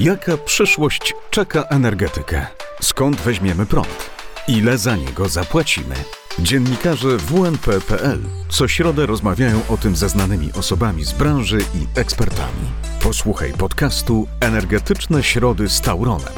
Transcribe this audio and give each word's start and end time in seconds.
Jaka 0.00 0.36
przyszłość 0.36 1.14
czeka 1.30 1.62
energetykę? 1.62 2.46
Skąd 2.82 3.16
weźmiemy 3.16 3.66
prąd? 3.66 4.10
Ile 4.48 4.78
za 4.78 4.96
niego 4.96 5.28
zapłacimy? 5.28 5.94
Dziennikarze 6.38 7.16
WNP.pl 7.16 8.18
co 8.48 8.68
środę 8.68 9.06
rozmawiają 9.06 9.60
o 9.68 9.76
tym 9.76 9.96
ze 9.96 10.08
znanymi 10.08 10.52
osobami 10.52 11.04
z 11.04 11.12
branży 11.12 11.58
i 11.58 11.98
ekspertami. 12.00 12.66
Posłuchaj 13.02 13.52
podcastu 13.52 14.26
Energetyczne 14.40 15.22
Środy 15.22 15.68
z 15.68 15.80
Tauronem. 15.80 16.34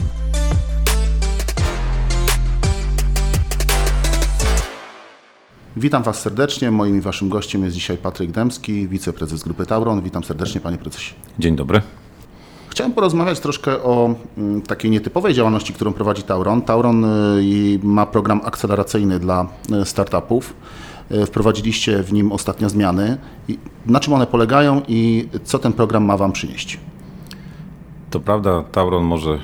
Witam 5.76 6.02
Was 6.02 6.20
serdecznie. 6.20 6.70
Moim 6.70 6.98
i 6.98 7.00
Waszym 7.00 7.28
gościem 7.28 7.64
jest 7.64 7.76
dzisiaj 7.76 7.98
Patryk 7.98 8.30
Dębski, 8.30 8.88
wiceprezes 8.88 9.42
Grupy 9.42 9.66
Tauron. 9.66 10.02
Witam 10.02 10.24
serdecznie 10.24 10.60
Panie 10.60 10.78
Prezesie. 10.78 11.14
Dzień 11.38 11.56
dobry. 11.56 11.82
Chciałem 12.72 12.92
porozmawiać 12.92 13.40
troszkę 13.40 13.82
o 13.82 14.14
mm, 14.38 14.62
takiej 14.62 14.90
nietypowej 14.90 15.34
działalności, 15.34 15.72
którą 15.72 15.92
prowadzi 15.92 16.22
Tauron. 16.22 16.62
Tauron 16.62 17.04
y, 17.04 17.78
ma 17.82 18.06
program 18.06 18.40
akceleracyjny 18.44 19.18
dla 19.18 19.46
y, 19.82 19.84
startupów. 19.84 20.54
Y, 21.10 21.26
Wprowadziliście 21.26 22.02
w 22.02 22.12
nim 22.12 22.32
ostatnio 22.32 22.68
zmiany. 22.68 23.18
Na 23.86 24.00
czym 24.00 24.12
one 24.12 24.26
polegają 24.26 24.82
i 24.88 25.28
co 25.44 25.58
ten 25.58 25.72
program 25.72 26.04
ma 26.04 26.16
Wam 26.16 26.32
przynieść? 26.32 26.80
To 28.10 28.20
prawda, 28.20 28.62
Tauron 28.72 29.04
może 29.04 29.38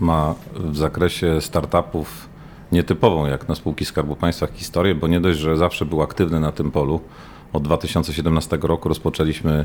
ma 0.00 0.34
w 0.54 0.76
zakresie 0.76 1.40
startupów 1.40 2.28
nietypową 2.72 3.26
jak 3.26 3.48
na 3.48 3.54
spółki 3.54 3.84
Skarbu 3.84 4.16
Państwa 4.16 4.46
historię, 4.46 4.94
bo 4.94 5.06
nie 5.06 5.20
dość, 5.20 5.38
że 5.38 5.56
zawsze 5.56 5.84
był 5.84 6.02
aktywny 6.02 6.40
na 6.40 6.52
tym 6.52 6.70
polu. 6.70 7.00
Od 7.52 7.62
2017 7.62 8.58
roku 8.62 8.88
rozpoczęliśmy 8.88 9.64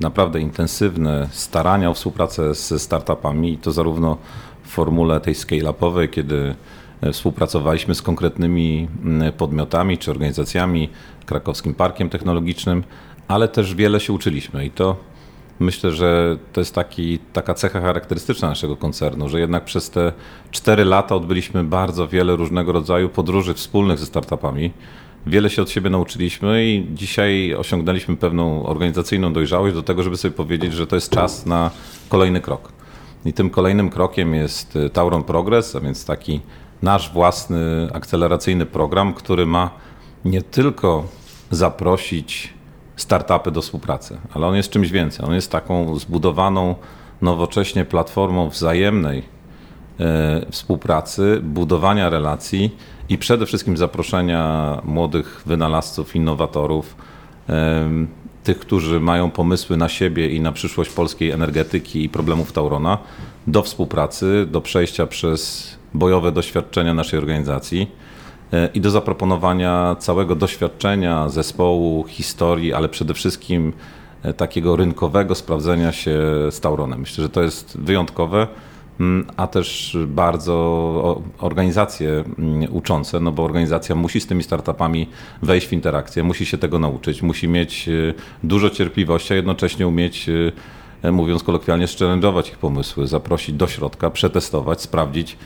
naprawdę 0.00 0.40
intensywne 0.40 1.28
starania 1.32 1.90
o 1.90 1.94
współpracę 1.94 2.54
ze 2.54 2.78
startupami 2.78 3.52
i 3.52 3.58
to 3.58 3.72
zarówno 3.72 4.16
w 4.62 4.68
formule 4.68 5.20
tej 5.20 5.34
scale-upowej, 5.34 6.08
kiedy 6.08 6.54
współpracowaliśmy 7.12 7.94
z 7.94 8.02
konkretnymi 8.02 8.88
mm, 9.04 9.32
podmiotami 9.32 9.98
czy 9.98 10.10
organizacjami, 10.10 10.88
krakowskim 11.26 11.74
parkiem 11.74 12.08
technologicznym, 12.08 12.84
ale 13.28 13.48
też 13.48 13.74
wiele 13.74 14.00
się 14.00 14.12
uczyliśmy 14.12 14.66
i 14.66 14.70
to 14.70 14.96
Myślę, 15.60 15.92
że 15.92 16.36
to 16.52 16.60
jest 16.60 16.74
taki, 16.74 17.18
taka 17.32 17.54
cecha 17.54 17.80
charakterystyczna 17.80 18.48
naszego 18.48 18.76
koncernu, 18.76 19.28
że 19.28 19.40
jednak 19.40 19.64
przez 19.64 19.90
te 19.90 20.12
4 20.50 20.84
lata 20.84 21.14
odbyliśmy 21.14 21.64
bardzo 21.64 22.08
wiele 22.08 22.36
różnego 22.36 22.72
rodzaju 22.72 23.08
podróży 23.08 23.54
wspólnych 23.54 23.98
ze 23.98 24.06
startupami. 24.06 24.72
Wiele 25.26 25.50
się 25.50 25.62
od 25.62 25.70
siebie 25.70 25.90
nauczyliśmy 25.90 26.66
i 26.66 26.86
dzisiaj 26.94 27.54
osiągnęliśmy 27.54 28.16
pewną 28.16 28.66
organizacyjną 28.66 29.32
dojrzałość 29.32 29.74
do 29.74 29.82
tego, 29.82 30.02
żeby 30.02 30.16
sobie 30.16 30.32
powiedzieć, 30.32 30.72
że 30.72 30.86
to 30.86 30.96
jest 30.96 31.10
czas 31.10 31.46
na 31.46 31.70
kolejny 32.08 32.40
krok. 32.40 32.72
I 33.24 33.32
tym 33.32 33.50
kolejnym 33.50 33.90
krokiem 33.90 34.34
jest 34.34 34.78
Tauron 34.92 35.24
Progress, 35.24 35.76
a 35.76 35.80
więc 35.80 36.04
taki 36.04 36.40
nasz 36.82 37.12
własny 37.12 37.88
akceleracyjny 37.92 38.66
program, 38.66 39.14
który 39.14 39.46
ma 39.46 39.70
nie 40.24 40.42
tylko 40.42 41.04
zaprosić 41.50 42.54
startupy 42.96 43.50
do 43.50 43.62
współpracy, 43.62 44.18
ale 44.34 44.46
on 44.46 44.56
jest 44.56 44.70
czymś 44.70 44.90
więcej. 44.90 45.26
On 45.26 45.34
jest 45.34 45.52
taką 45.52 45.98
zbudowaną 45.98 46.74
nowocześnie 47.22 47.84
platformą 47.84 48.48
wzajemnej 48.48 49.39
współpracy, 50.50 51.40
budowania 51.42 52.10
relacji 52.10 52.76
i 53.08 53.18
przede 53.18 53.46
wszystkim 53.46 53.76
zaproszenia 53.76 54.78
młodych 54.84 55.42
wynalazców, 55.46 56.16
innowatorów, 56.16 56.96
e, 57.48 57.88
tych, 58.44 58.58
którzy 58.58 59.00
mają 59.00 59.30
pomysły 59.30 59.76
na 59.76 59.88
siebie 59.88 60.28
i 60.28 60.40
na 60.40 60.52
przyszłość 60.52 60.90
polskiej 60.90 61.30
energetyki 61.30 62.04
i 62.04 62.08
problemów 62.08 62.52
Taurona, 62.52 62.98
do 63.46 63.62
współpracy, 63.62 64.46
do 64.50 64.60
przejścia 64.60 65.06
przez 65.06 65.70
bojowe 65.94 66.32
doświadczenia 66.32 66.94
naszej 66.94 67.18
organizacji 67.18 67.90
i 68.74 68.80
do 68.80 68.90
zaproponowania 68.90 69.96
całego 69.98 70.36
doświadczenia 70.36 71.28
zespołu, 71.28 72.04
historii, 72.08 72.72
ale 72.72 72.88
przede 72.88 73.14
wszystkim 73.14 73.72
e, 74.22 74.32
takiego 74.32 74.76
rynkowego 74.76 75.34
sprawdzenia 75.34 75.92
się 75.92 76.18
z 76.50 76.60
Tauronem. 76.60 77.00
Myślę, 77.00 77.22
że 77.22 77.28
to 77.28 77.42
jest 77.42 77.78
wyjątkowe, 77.80 78.46
a 79.36 79.46
też 79.46 79.96
bardzo 80.06 81.22
organizacje 81.38 82.24
mm, 82.38 82.74
uczące, 82.74 83.20
no 83.20 83.32
bo 83.32 83.44
organizacja 83.44 83.94
musi 83.94 84.20
z 84.20 84.26
tymi 84.26 84.42
startupami 84.42 85.08
wejść 85.42 85.66
w 85.66 85.72
interakcję, 85.72 86.22
musi 86.22 86.46
się 86.46 86.58
tego 86.58 86.78
nauczyć, 86.78 87.22
musi 87.22 87.48
mieć 87.48 87.88
e, 87.88 87.92
dużo 88.42 88.70
cierpliwości, 88.70 89.32
a 89.32 89.36
jednocześnie 89.36 89.88
umieć 89.88 90.28
e, 91.02 91.12
mówiąc 91.12 91.42
kolokwialnie, 91.42 91.86
challenge'ować 91.86 92.48
ich 92.48 92.58
pomysły, 92.58 93.06
zaprosić 93.06 93.54
do 93.54 93.66
środka, 93.66 94.10
przetestować, 94.10 94.82
sprawdzić, 94.82 95.36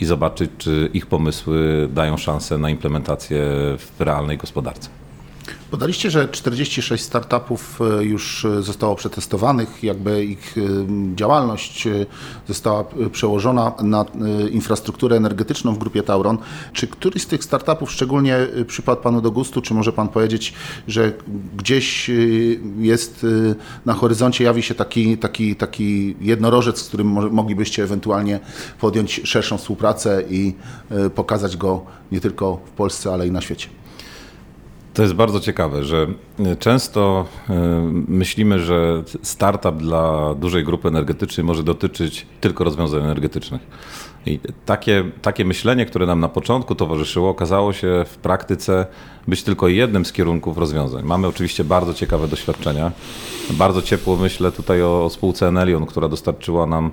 i 0.00 0.04
zobaczyć, 0.04 0.50
czy 0.58 0.90
ich 0.94 1.06
pomysły 1.06 1.88
dają 1.92 2.16
szansę 2.16 2.58
na 2.58 2.70
implementację 2.70 3.38
w 3.78 3.92
realnej 3.98 4.38
gospodarce. 4.38 5.03
Podaliście, 5.70 6.10
że 6.10 6.28
46 6.28 7.04
startupów 7.04 7.80
e, 7.80 8.04
już 8.04 8.44
e, 8.44 8.62
zostało 8.62 8.94
przetestowanych, 8.94 9.84
jakby 9.84 10.24
ich 10.24 10.54
e, 10.58 10.60
działalność 11.16 11.88
została 12.48 12.84
przełożona 13.12 13.72
na 13.82 14.04
infrastrukturę 14.50 15.16
energetyczną 15.16 15.74
w 15.74 15.78
grupie 15.78 16.02
Tauron. 16.02 16.38
Czy 16.72 16.86
któryś 16.86 17.22
z 17.22 17.26
tych 17.26 17.44
startupów 17.44 17.92
szczególnie 17.92 18.36
przypadł 18.66 19.02
Panu 19.02 19.20
do 19.20 19.30
gustu, 19.30 19.62
czy 19.62 19.74
może 19.74 19.92
Pan 19.92 20.08
powiedzieć, 20.08 20.54
że 20.88 21.12
gdzieś 21.56 22.10
jest 22.78 23.26
na 23.86 23.94
horyzoncie, 23.94 24.44
jawi 24.44 24.62
się 24.62 24.74
taki, 24.74 25.18
taki, 25.18 25.56
taki 25.56 26.16
jednorożec, 26.20 26.78
z 26.78 26.88
którym 26.88 27.08
moglibyście 27.32 27.82
ewentualnie 27.82 28.40
podjąć 28.80 29.20
szerszą 29.24 29.58
współpracę 29.58 30.22
i 30.30 30.54
pokazać 31.14 31.56
go 31.56 31.82
nie 32.12 32.20
tylko 32.20 32.60
w 32.66 32.70
Polsce, 32.70 33.12
ale 33.12 33.26
i 33.26 33.30
na 33.30 33.40
świecie? 33.40 33.83
To 34.94 35.02
jest 35.02 35.14
bardzo 35.14 35.40
ciekawe, 35.40 35.84
że 35.84 36.06
e, 36.38 36.56
często 36.56 37.26
e, 37.50 37.54
myślimy, 38.08 38.60
że 38.60 39.02
startup 39.22 39.76
dla 39.76 40.34
dużej 40.34 40.64
grupy 40.64 40.88
energetycznej 40.88 41.44
może 41.44 41.62
dotyczyć 41.62 42.26
tylko 42.40 42.64
rozwiązań 42.64 43.00
energetycznych. 43.00 43.60
I 44.26 44.40
takie, 44.66 45.04
takie 45.22 45.44
myślenie, 45.44 45.86
które 45.86 46.06
nam 46.06 46.20
na 46.20 46.28
początku 46.28 46.74
towarzyszyło, 46.74 47.30
okazało 47.30 47.72
się 47.72 48.04
w 48.06 48.16
praktyce 48.16 48.86
być 49.28 49.42
tylko 49.42 49.68
jednym 49.68 50.04
z 50.04 50.12
kierunków 50.12 50.58
rozwiązań. 50.58 51.04
Mamy 51.04 51.26
oczywiście 51.26 51.64
bardzo 51.64 51.94
ciekawe 51.94 52.28
doświadczenia. 52.28 52.92
Bardzo 53.50 53.82
ciepło 53.82 54.16
myślę 54.16 54.52
tutaj 54.52 54.82
o, 54.82 55.04
o 55.04 55.10
spółce 55.10 55.48
Enelion, 55.48 55.86
która 55.86 56.08
dostarczyła 56.08 56.66
nam 56.66 56.90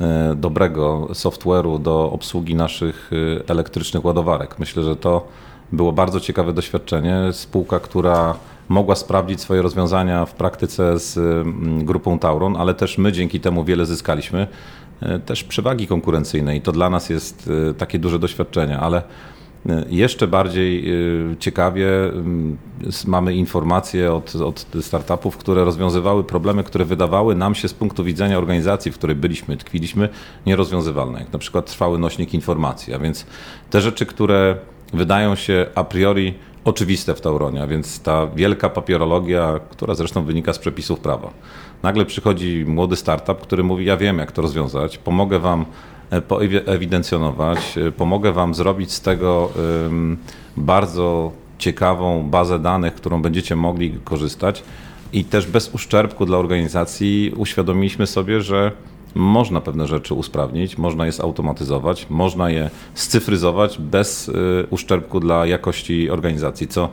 e, 0.00 0.34
dobrego 0.36 1.08
software'u 1.12 1.82
do 1.82 2.12
obsługi 2.12 2.54
naszych 2.54 3.10
elektrycznych 3.48 4.04
ładowarek. 4.04 4.58
Myślę, 4.58 4.82
że 4.82 4.96
to 4.96 5.28
było 5.72 5.92
bardzo 5.92 6.20
ciekawe 6.20 6.52
doświadczenie. 6.52 7.32
Spółka, 7.32 7.80
która 7.80 8.34
mogła 8.68 8.94
sprawdzić 8.94 9.40
swoje 9.40 9.62
rozwiązania 9.62 10.26
w 10.26 10.34
praktyce 10.34 10.98
z 10.98 11.16
mm, 11.18 11.84
grupą 11.84 12.18
Tauron, 12.18 12.56
ale 12.56 12.74
też 12.74 12.98
my 12.98 13.12
dzięki 13.12 13.40
temu 13.40 13.64
wiele 13.64 13.86
zyskaliśmy. 13.86 14.46
E, 15.00 15.18
też 15.18 15.44
przewagi 15.44 15.86
konkurencyjnej. 15.86 16.60
To 16.60 16.72
dla 16.72 16.90
nas 16.90 17.10
jest 17.10 17.50
e, 17.70 17.74
takie 17.74 17.98
duże 17.98 18.18
doświadczenie, 18.18 18.78
ale 18.78 19.02
e, 19.68 19.84
jeszcze 19.88 20.26
bardziej 20.26 20.84
ciekawie 21.38 21.88
mm, 22.04 22.56
mamy 23.06 23.34
informacje 23.34 24.12
od, 24.12 24.36
od 24.36 24.66
startupów, 24.80 25.36
które 25.36 25.64
rozwiązywały 25.64 26.24
problemy, 26.24 26.64
które 26.64 26.84
wydawały 26.84 27.34
nam 27.34 27.54
się 27.54 27.68
z 27.68 27.74
punktu 27.74 28.04
widzenia 28.04 28.38
organizacji, 28.38 28.92
w 28.92 28.94
której 28.98 29.16
byliśmy, 29.16 29.56
tkwiliśmy, 29.56 30.08
nierozwiązywalne. 30.46 31.18
Jak 31.18 31.32
na 31.32 31.38
przykład 31.38 31.66
trwały 31.66 31.98
nośnik 31.98 32.34
informacji. 32.34 32.94
A 32.94 32.98
więc 32.98 33.26
te 33.70 33.80
rzeczy, 33.80 34.06
które 34.06 34.56
wydają 34.92 35.34
się 35.34 35.66
a 35.74 35.84
priori 35.84 36.34
oczywiste 36.64 37.14
w 37.14 37.20
Tauronie, 37.20 37.62
a 37.62 37.66
więc 37.66 38.00
ta 38.00 38.26
wielka 38.26 38.70
papierologia, 38.70 39.60
która 39.70 39.94
zresztą 39.94 40.24
wynika 40.24 40.52
z 40.52 40.58
przepisów 40.58 41.00
prawa. 41.00 41.30
Nagle 41.82 42.04
przychodzi 42.04 42.64
młody 42.68 42.96
startup, 42.96 43.40
który 43.40 43.64
mówi: 43.64 43.84
Ja 43.84 43.96
wiem, 43.96 44.18
jak 44.18 44.32
to 44.32 44.42
rozwiązać, 44.42 44.98
pomogę 44.98 45.38
Wam 45.38 45.64
e, 46.10 46.22
poewidencjonować, 46.22 47.78
e, 47.78 47.92
pomogę 47.92 48.32
Wam 48.32 48.54
zrobić 48.54 48.92
z 48.92 49.00
tego 49.00 49.50
bardzo 50.56 51.32
ciekawą 51.58 52.30
bazę 52.30 52.58
danych, 52.58 52.94
którą 52.94 53.22
będziecie 53.22 53.56
mogli 53.56 53.98
korzystać. 54.04 54.62
I 55.12 55.24
też 55.24 55.46
bez 55.46 55.74
uszczerbku 55.74 56.26
dla 56.26 56.38
organizacji 56.38 57.32
uświadomiliśmy 57.36 58.06
sobie, 58.06 58.40
że 58.40 58.72
można 59.16 59.60
pewne 59.60 59.86
rzeczy 59.86 60.14
usprawnić, 60.14 60.78
można 60.78 61.06
je 61.06 61.12
zautomatyzować, 61.12 62.06
można 62.10 62.50
je 62.50 62.70
scyfryzować 62.94 63.78
bez 63.78 64.28
y, 64.28 64.32
uszczerbku 64.70 65.20
dla 65.20 65.46
jakości 65.46 66.10
organizacji, 66.10 66.68
co 66.68 66.88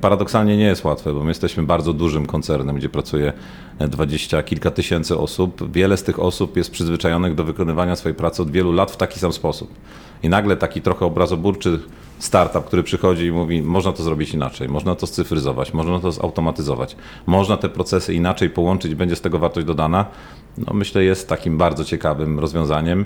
paradoksalnie 0.00 0.56
nie 0.56 0.64
jest 0.64 0.84
łatwe, 0.84 1.14
bo 1.14 1.20
my 1.20 1.30
jesteśmy 1.30 1.62
bardzo 1.62 1.92
dużym 1.92 2.26
koncernem, 2.26 2.76
gdzie 2.76 2.88
pracuje 2.88 3.32
dwadzieścia 3.80 4.42
kilka 4.42 4.70
tysięcy 4.70 5.18
osób. 5.18 5.72
Wiele 5.72 5.96
z 5.96 6.02
tych 6.02 6.18
osób 6.18 6.56
jest 6.56 6.70
przyzwyczajonych 6.70 7.34
do 7.34 7.44
wykonywania 7.44 7.96
swojej 7.96 8.14
pracy 8.14 8.42
od 8.42 8.50
wielu 8.50 8.72
lat 8.72 8.90
w 8.90 8.96
taki 8.96 9.20
sam 9.20 9.32
sposób. 9.32 9.74
I 10.22 10.28
nagle 10.28 10.56
taki 10.56 10.80
trochę 10.82 11.06
obrazoburczy 11.06 11.80
startup, 12.18 12.64
który 12.64 12.82
przychodzi 12.82 13.24
i 13.24 13.32
mówi, 13.32 13.62
można 13.62 13.92
to 13.92 14.02
zrobić 14.02 14.34
inaczej, 14.34 14.68
można 14.68 14.94
to 14.94 15.06
scyfryzować, 15.06 15.72
można 15.72 16.00
to 16.00 16.12
zautomatyzować, 16.12 16.96
można 17.26 17.56
te 17.56 17.68
procesy 17.68 18.14
inaczej 18.14 18.50
połączyć, 18.50 18.94
będzie 18.94 19.16
z 19.16 19.20
tego 19.20 19.38
wartość 19.38 19.66
dodana, 19.66 20.06
no 20.58 20.72
myślę 20.74 21.04
jest 21.04 21.28
takim 21.28 21.58
bardzo 21.58 21.84
ciekawym 21.84 22.38
rozwiązaniem 22.38 23.04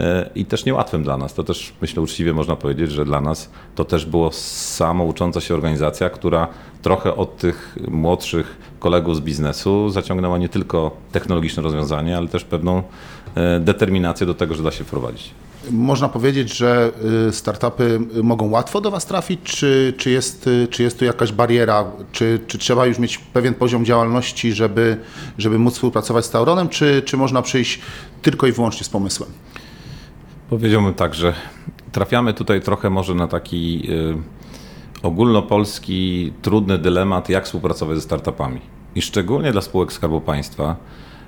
e, 0.00 0.30
i 0.34 0.44
też 0.44 0.64
niełatwym 0.64 1.02
dla 1.02 1.16
nas. 1.16 1.34
To 1.34 1.44
też 1.44 1.72
myślę 1.80 2.02
uczciwie 2.02 2.32
można 2.32 2.56
powiedzieć, 2.56 2.90
że 2.90 3.04
dla 3.04 3.20
nas 3.20 3.50
to 3.74 3.84
też 3.84 4.06
było 4.06 4.30
samo 4.32 5.04
ucząca 5.04 5.40
się 5.40 5.54
organizacja, 5.54 6.10
która 6.10 6.48
trochę 6.82 7.16
od 7.16 7.36
tych 7.36 7.76
młodszych 7.88 8.56
kolegów 8.78 9.16
z 9.16 9.20
biznesu 9.20 9.90
zaciągnęła 9.90 10.38
nie 10.38 10.48
tylko 10.48 10.90
technologiczne 11.12 11.62
rozwiązanie, 11.62 12.16
ale 12.16 12.28
też 12.28 12.44
pewną 12.44 12.82
e, 13.34 13.60
determinację 13.60 14.26
do 14.26 14.34
tego, 14.34 14.54
że 14.54 14.62
da 14.62 14.70
się 14.70 14.84
wprowadzić. 14.84 15.43
Można 15.70 16.08
powiedzieć, 16.08 16.56
że 16.56 16.92
y, 17.28 17.32
startupy 17.32 18.00
mogą 18.22 18.50
łatwo 18.50 18.80
do 18.80 18.90
Was 18.90 19.06
trafić, 19.06 19.40
czy, 19.42 19.94
czy, 19.96 20.10
jest, 20.10 20.50
czy 20.70 20.82
jest 20.82 20.98
tu 20.98 21.04
jakaś 21.04 21.32
bariera? 21.32 21.84
Czy, 22.12 22.40
czy 22.46 22.58
trzeba 22.58 22.86
już 22.86 22.98
mieć 22.98 23.18
pewien 23.18 23.54
poziom 23.54 23.84
działalności, 23.84 24.52
żeby, 24.52 24.96
żeby 25.38 25.58
móc 25.58 25.74
współpracować 25.74 26.24
z 26.24 26.30
Tauronem, 26.30 26.68
czy, 26.68 27.02
czy 27.04 27.16
można 27.16 27.42
przyjść 27.42 27.80
tylko 28.22 28.46
i 28.46 28.52
wyłącznie 28.52 28.84
z 28.84 28.88
pomysłem? 28.88 29.30
Powiedziałbym 30.50 30.94
tak, 30.94 31.14
że 31.14 31.34
trafiamy 31.92 32.34
tutaj 32.34 32.60
trochę 32.60 32.90
może 32.90 33.14
na 33.14 33.28
taki 33.28 33.90
y, 33.90 35.06
ogólnopolski, 35.06 36.32
trudny 36.42 36.78
dylemat, 36.78 37.28
jak 37.28 37.44
współpracować 37.44 37.96
ze 37.96 38.02
startupami. 38.02 38.60
I 38.94 39.02
szczególnie 39.02 39.52
dla 39.52 39.60
spółek 39.60 39.92
Skarbu 39.92 40.20
Państwa 40.20 40.76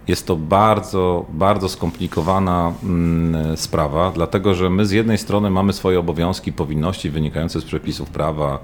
jest 0.08 0.26
to 0.26 0.36
bardzo, 0.36 1.24
bardzo 1.28 1.68
skomplikowana 1.68 2.72
mm, 2.82 3.56
sprawa, 3.56 4.12
dlatego 4.14 4.54
że 4.54 4.70
my 4.70 4.86
z 4.86 4.90
jednej 4.90 5.18
strony 5.18 5.50
mamy 5.50 5.72
swoje 5.72 5.98
obowiązki, 5.98 6.52
powinności 6.52 7.10
wynikające 7.10 7.60
z 7.60 7.64
przepisów 7.64 8.10
prawa, 8.10 8.58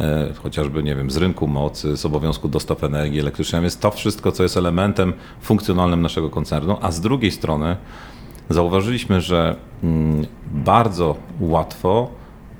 e, 0.00 0.32
chociażby, 0.42 0.82
nie 0.82 0.96
wiem, 0.96 1.10
z 1.10 1.16
rynku 1.16 1.46
mocy, 1.46 1.96
z 1.96 2.06
obowiązku 2.06 2.48
dostaw 2.48 2.84
energii 2.84 3.20
elektrycznej, 3.20 3.62
więc 3.62 3.76
to 3.76 3.90
wszystko, 3.90 4.32
co 4.32 4.42
jest 4.42 4.56
elementem 4.56 5.12
funkcjonalnym 5.40 6.02
naszego 6.02 6.30
koncernu, 6.30 6.76
a 6.80 6.90
z 6.90 7.00
drugiej 7.00 7.30
strony 7.30 7.76
zauważyliśmy, 8.50 9.20
że 9.20 9.56
mm, 9.82 10.26
bardzo 10.52 11.16
łatwo 11.40 12.10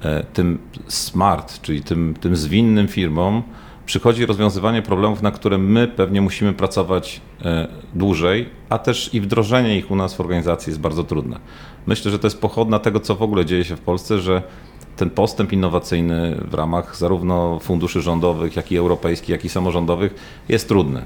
e, 0.02 0.24
tym 0.24 0.58
smart, 0.88 1.60
czyli 1.60 1.82
tym, 1.82 2.14
tym 2.20 2.36
zwinnym 2.36 2.88
firmom, 2.88 3.42
przychodzi 3.86 4.26
rozwiązywanie 4.26 4.82
problemów, 4.82 5.22
na 5.22 5.30
które 5.30 5.58
my 5.58 5.88
pewnie 5.88 6.20
musimy 6.20 6.52
pracować 6.52 7.20
e, 7.44 7.68
dłużej, 7.94 8.48
a 8.68 8.78
też 8.78 9.14
i 9.14 9.20
wdrożenie 9.20 9.78
ich 9.78 9.90
u 9.90 9.96
nas 9.96 10.14
w 10.14 10.20
organizacji 10.20 10.70
jest 10.70 10.80
bardzo 10.80 11.04
trudne. 11.04 11.38
Myślę, 11.86 12.10
że 12.10 12.18
to 12.18 12.26
jest 12.26 12.40
pochodna 12.40 12.78
tego, 12.78 13.00
co 13.00 13.14
w 13.14 13.22
ogóle 13.22 13.44
dzieje 13.44 13.64
się 13.64 13.76
w 13.76 13.80
Polsce, 13.80 14.20
że 14.20 14.42
ten 14.96 15.10
postęp 15.10 15.52
innowacyjny 15.52 16.36
w 16.50 16.54
ramach 16.54 16.96
zarówno 16.96 17.58
funduszy 17.58 18.02
rządowych, 18.02 18.56
jak 18.56 18.72
i 18.72 18.76
europejskich, 18.76 19.28
jak 19.28 19.44
i 19.44 19.48
samorządowych 19.48 20.14
jest 20.48 20.68
trudny. 20.68 21.02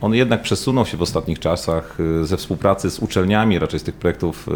On 0.00 0.14
jednak 0.14 0.42
przesunął 0.42 0.86
się 0.86 0.96
w 0.96 1.02
ostatnich 1.02 1.38
czasach 1.38 1.98
e, 2.20 2.24
ze 2.24 2.36
współpracy 2.36 2.90
z 2.90 2.98
uczelniami, 2.98 3.58
raczej 3.58 3.80
z 3.80 3.82
tych 3.82 3.94
projektów 3.94 4.48
e, 4.48 4.52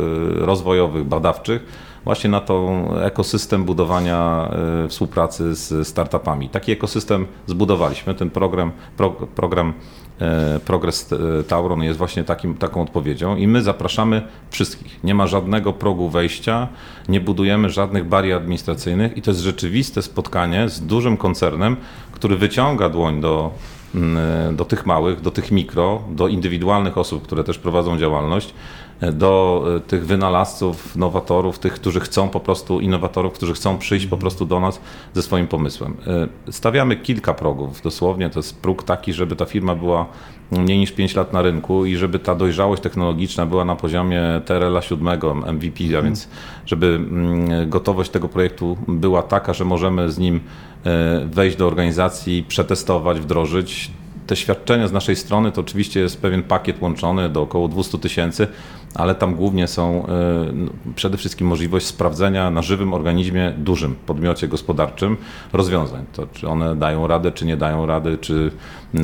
rozwojowych, 0.47 1.05
badawczych, 1.05 1.63
właśnie 2.09 2.31
na 2.31 2.41
tą 2.41 2.89
ekosystem 3.01 3.65
budowania 3.65 4.49
e, 4.85 4.89
współpracy 4.89 5.55
z 5.55 5.89
startupami. 5.89 6.49
Taki 6.49 6.73
ekosystem 6.73 7.27
zbudowaliśmy. 7.47 8.15
Ten 8.15 8.31
program, 8.31 8.73
pro, 8.97 9.11
program 9.11 9.75
e, 10.21 10.61
Progress 10.61 11.13
e, 11.13 11.43
Tauron 11.43 11.83
jest 11.83 11.99
właśnie 11.99 12.25
takim, 12.25 12.55
taką 12.55 12.83
odpowiedzią 12.83 13.37
i 13.37 13.47
my 13.47 13.63
zapraszamy 13.63 14.23
wszystkich. 14.51 15.05
Nie 15.05 15.15
ma 15.15 15.27
żadnego 15.27 15.73
progu 15.73 16.09
wejścia, 16.09 16.69
nie 17.09 17.21
budujemy 17.21 17.71
żadnych 17.71 18.05
barier 18.05 18.37
administracyjnych 18.37 19.17
i 19.17 19.23
to 19.23 19.31
jest 19.31 19.41
rzeczywiste 19.41 20.03
spotkanie 20.03 20.69
z 20.69 20.81
dużym 20.81 21.17
koncernem, 21.17 21.77
który 22.13 22.37
wyciąga 22.37 22.89
dłoń 22.89 23.21
do 23.21 23.51
mm, 23.95 24.57
do 24.57 24.65
tych 24.65 24.87
małych, 24.87 25.21
do 25.21 25.31
tych 25.31 25.51
mikro, 25.51 26.03
do 26.11 26.29
indywidualnych 26.29 26.99
osób, 26.99 27.23
które 27.23 27.45
też 27.45 27.59
prowadzą 27.59 27.99
działalność, 27.99 28.55
do 29.13 29.65
e, 29.77 29.81
tych 29.81 30.07
wynalazców, 30.07 30.97
nowatorów, 30.97 31.59
tych, 31.59 31.73
którzy 31.73 32.01
chcą 32.01 32.29
po 32.29 32.41
prostu, 32.41 32.81
innowatorów, 32.81 33.33
którzy 33.33 33.53
chcą 33.53 33.79
przyjść 33.79 34.07
po 34.07 34.17
prostu 34.17 34.47
do 34.47 34.61
nas 34.61 34.81
ze 35.15 35.23
swoim 35.23 35.47
pomysłem. 35.47 35.97
E, 36.47 36.53
stawiamy 36.53 36.97
kilka 36.97 37.35
progów, 37.35 37.83
dosłownie. 37.83 38.31
To 38.31 38.39
jest 38.39 38.63
próg 38.63 38.83
taki, 38.83 39.13
żeby 39.13 39.37
ta 39.37 39.45
firma 39.45 39.75
była 39.75 40.07
mniej 40.51 40.79
niż 40.79 40.93
5 40.93 41.15
lat 41.15 41.33
na 41.33 41.43
rynku 41.43 41.85
i 41.85 41.97
żeby 41.97 42.19
ta 42.19 42.35
dojrzałość 42.35 42.83
technologiczna 42.83 43.47
była 43.47 43.65
na 43.65 43.77
poziomie 43.77 44.23
TRL 44.45 44.81
7, 44.81 45.09
MVP, 45.53 45.99
a 45.99 46.03
więc 46.03 46.29
żeby 46.67 46.87
mm, 46.87 47.71
gotowość 47.71 48.11
tego 48.11 48.29
projektu 48.29 48.77
była 48.89 49.23
taka, 49.23 49.53
że 49.53 49.65
możemy 49.65 50.11
z 50.11 50.19
nim 50.19 50.41
e, 50.85 51.27
wejść 51.27 51.57
do 51.57 51.67
organizacji, 51.67 52.45
przetestować, 52.49 53.21
wdrożyć 53.21 53.91
te 54.29 54.37
świadczenia 54.37 54.89
z 54.89 54.93
naszej 54.93 55.17
strony 55.17 55.53
to 55.53 55.61
oczywiście 55.61 56.01
jest 56.01 56.23
pewien 56.23 56.43
pakiet 56.43 56.83
łączony 56.83 57.29
do 57.29 57.43
około 57.43 57.69
200 57.69 57.99
tysięcy, 57.99 58.47
ale 58.95 59.15
tam 59.15 59.35
głównie 59.35 59.67
są 59.67 60.07
e, 60.07 60.09
no, 60.53 60.71
przede 60.95 61.17
wszystkim 61.17 61.47
możliwość 61.47 61.87
sprawdzenia 61.87 62.51
na 62.51 62.63
żywym 62.63 62.95
organizmie, 62.95 63.53
dużym 63.59 63.95
podmiocie 64.07 64.49
gospodarczym 64.49 65.17
rozwiązań. 65.53 66.05
To 66.13 66.27
czy 66.27 66.49
one 66.49 66.77
dają 66.77 67.07
radę, 67.07 67.33
czy 67.33 67.47
nie 67.47 67.57
dają 67.57 67.87
rady, 67.87 68.19
czy 68.21 68.51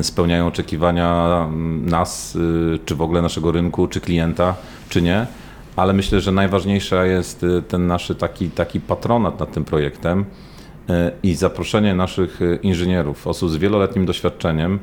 spełniają 0.01 0.47
oczekiwania 0.47 1.47
nas, 1.81 2.35
y, 2.35 2.79
czy 2.85 2.95
w 2.95 3.01
ogóle 3.01 3.21
naszego 3.21 3.51
rynku, 3.51 3.87
czy 3.87 4.01
klienta, 4.01 4.55
czy 4.89 5.01
nie. 5.01 5.27
Ale 5.75 5.93
myślę, 5.93 6.21
że 6.21 6.31
najważniejsza 6.31 7.05
jest 7.05 7.43
y, 7.43 7.61
ten 7.67 7.87
nasz 7.87 8.11
taki, 8.19 8.49
taki 8.49 8.79
patronat 8.79 9.39
nad 9.39 9.51
tym 9.51 9.65
projektem 9.65 10.19
y, 10.21 10.93
i 11.23 11.33
zaproszenie 11.33 11.95
naszych 11.95 12.39
inżynierów, 12.61 13.27
osób 13.27 13.49
z 13.49 13.57
wieloletnim 13.57 14.05
doświadczeniem, 14.05 14.79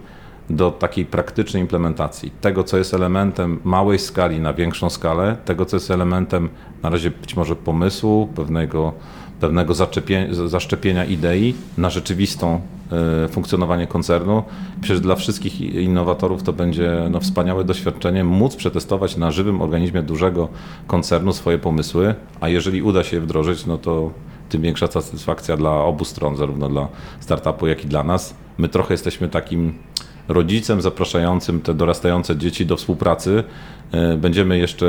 do 0.53 0.71
takiej 0.71 1.07
praktycznej 1.07 1.63
implementacji 1.63 2.31
tego, 2.41 2.65
co 2.65 2.79
jest 2.79 2.95
elementem 2.95 3.61
małej 3.65 3.99
skali 3.99 4.41
na 4.41 4.53
większą 4.53 4.91
skalę, 4.91 5.37
tego, 5.45 5.67
co 5.67 5.77
jest 5.77 5.91
elementem 5.91 6.49
na 6.83 6.91
razie 6.91 7.11
być 7.11 7.37
może 7.37 7.57
pomysłu, 7.57 8.29
pewnego, 8.35 8.93
pewnego 9.41 9.75
zaszczepienia 10.47 11.05
idei 11.05 11.55
na 11.79 11.91
rzeczywistą 11.91 12.61
y, 13.25 13.29
funkcjonowanie 13.29 13.87
koncernu. 13.87 14.43
Przecież 14.81 15.01
dla 15.01 15.15
wszystkich 15.15 15.61
innowatorów 15.61 16.43
to 16.43 16.53
będzie 16.53 17.09
no, 17.11 17.21
wspaniałe 17.21 17.65
doświadczenie 17.65 18.25
móc 18.25 18.57
przetestować 18.57 19.17
na 19.17 19.31
żywym 19.31 19.63
organizmie 19.63 20.03
dużego 20.03 20.49
koncernu 20.87 21.33
swoje 21.33 21.59
pomysły, 21.59 22.15
a 22.41 22.49
jeżeli 22.49 22.83
uda 22.83 23.05
się 23.05 23.17
je 23.17 23.21
wdrożyć, 23.21 23.67
no 23.67 23.79
to 23.79 24.11
tym 24.49 24.63
większa 24.63 24.87
satysfakcja 24.87 25.57
dla 25.57 25.71
obu 25.71 26.05
stron, 26.05 26.37
zarówno 26.37 26.69
dla 26.69 26.89
startupu, 27.21 27.67
jak 27.67 27.85
i 27.85 27.87
dla 27.87 28.05
nas. 28.05 28.35
My 28.59 28.69
trochę 28.69 28.95
jesteśmy 28.95 29.29
takim 29.29 29.75
rodzicem 30.33 30.83
zapraszającym 30.83 31.61
te 31.61 31.75
dorastające 31.75 32.37
dzieci 32.37 32.67
do 32.67 32.77
współpracy. 32.77 33.45
E, 33.93 34.17
będziemy 34.17 34.59
jeszcze 34.59 34.87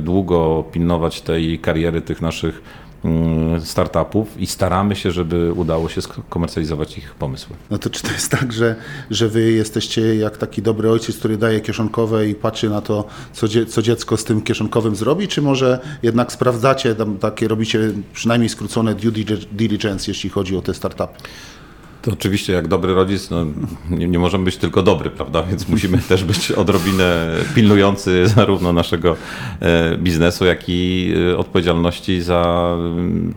długo 0.00 0.64
pilnować 0.72 1.20
tej 1.20 1.58
kariery 1.58 2.00
tych 2.00 2.22
naszych 2.22 2.62
mm, 3.04 3.60
startupów 3.60 4.40
i 4.40 4.46
staramy 4.46 4.96
się, 4.96 5.10
żeby 5.10 5.52
udało 5.52 5.88
się 5.88 6.02
skomercjalizować 6.02 6.98
ich 6.98 7.14
pomysły. 7.14 7.56
No 7.70 7.78
to 7.78 7.90
czy 7.90 8.02
to 8.02 8.12
jest 8.12 8.30
tak, 8.30 8.52
że, 8.52 8.76
że 9.10 9.28
wy 9.28 9.52
jesteście 9.52 10.16
jak 10.16 10.36
taki 10.36 10.62
dobry 10.62 10.90
ojciec, 10.90 11.18
który 11.18 11.36
daje 11.36 11.60
kieszonkowe 11.60 12.28
i 12.28 12.34
patrzy 12.34 12.70
na 12.70 12.80
to, 12.80 13.04
co, 13.32 13.48
dzie, 13.48 13.66
co 13.66 13.82
dziecko 13.82 14.16
z 14.16 14.24
tym 14.24 14.42
kieszonkowym 14.42 14.96
zrobi, 14.96 15.28
czy 15.28 15.42
może 15.42 15.78
jednak 16.02 16.32
sprawdzacie, 16.32 16.94
tam 16.94 17.18
takie 17.18 17.48
robicie 17.48 17.92
przynajmniej 18.12 18.48
skrócone 18.48 18.94
due 18.94 19.12
diligence, 19.52 20.10
jeśli 20.10 20.30
chodzi 20.30 20.56
o 20.56 20.62
te 20.62 20.74
startupy? 20.74 21.18
To 22.06 22.12
oczywiście 22.12 22.52
jak 22.52 22.68
dobry 22.68 22.94
rodzic, 22.94 23.30
no, 23.30 23.46
nie, 23.90 24.08
nie 24.08 24.18
możemy 24.18 24.44
być 24.44 24.56
tylko 24.56 24.82
dobry, 24.82 25.10
prawda? 25.10 25.42
Więc 25.42 25.68
musimy 25.68 25.98
też 25.98 26.24
być 26.24 26.52
odrobinę 26.52 27.26
pilnujący 27.54 28.28
zarówno 28.36 28.72
naszego 28.72 29.16
e, 29.60 29.96
biznesu, 29.98 30.44
jak 30.44 30.68
i 30.68 31.12
e, 31.32 31.38
odpowiedzialności 31.38 32.22
za, 32.22 32.76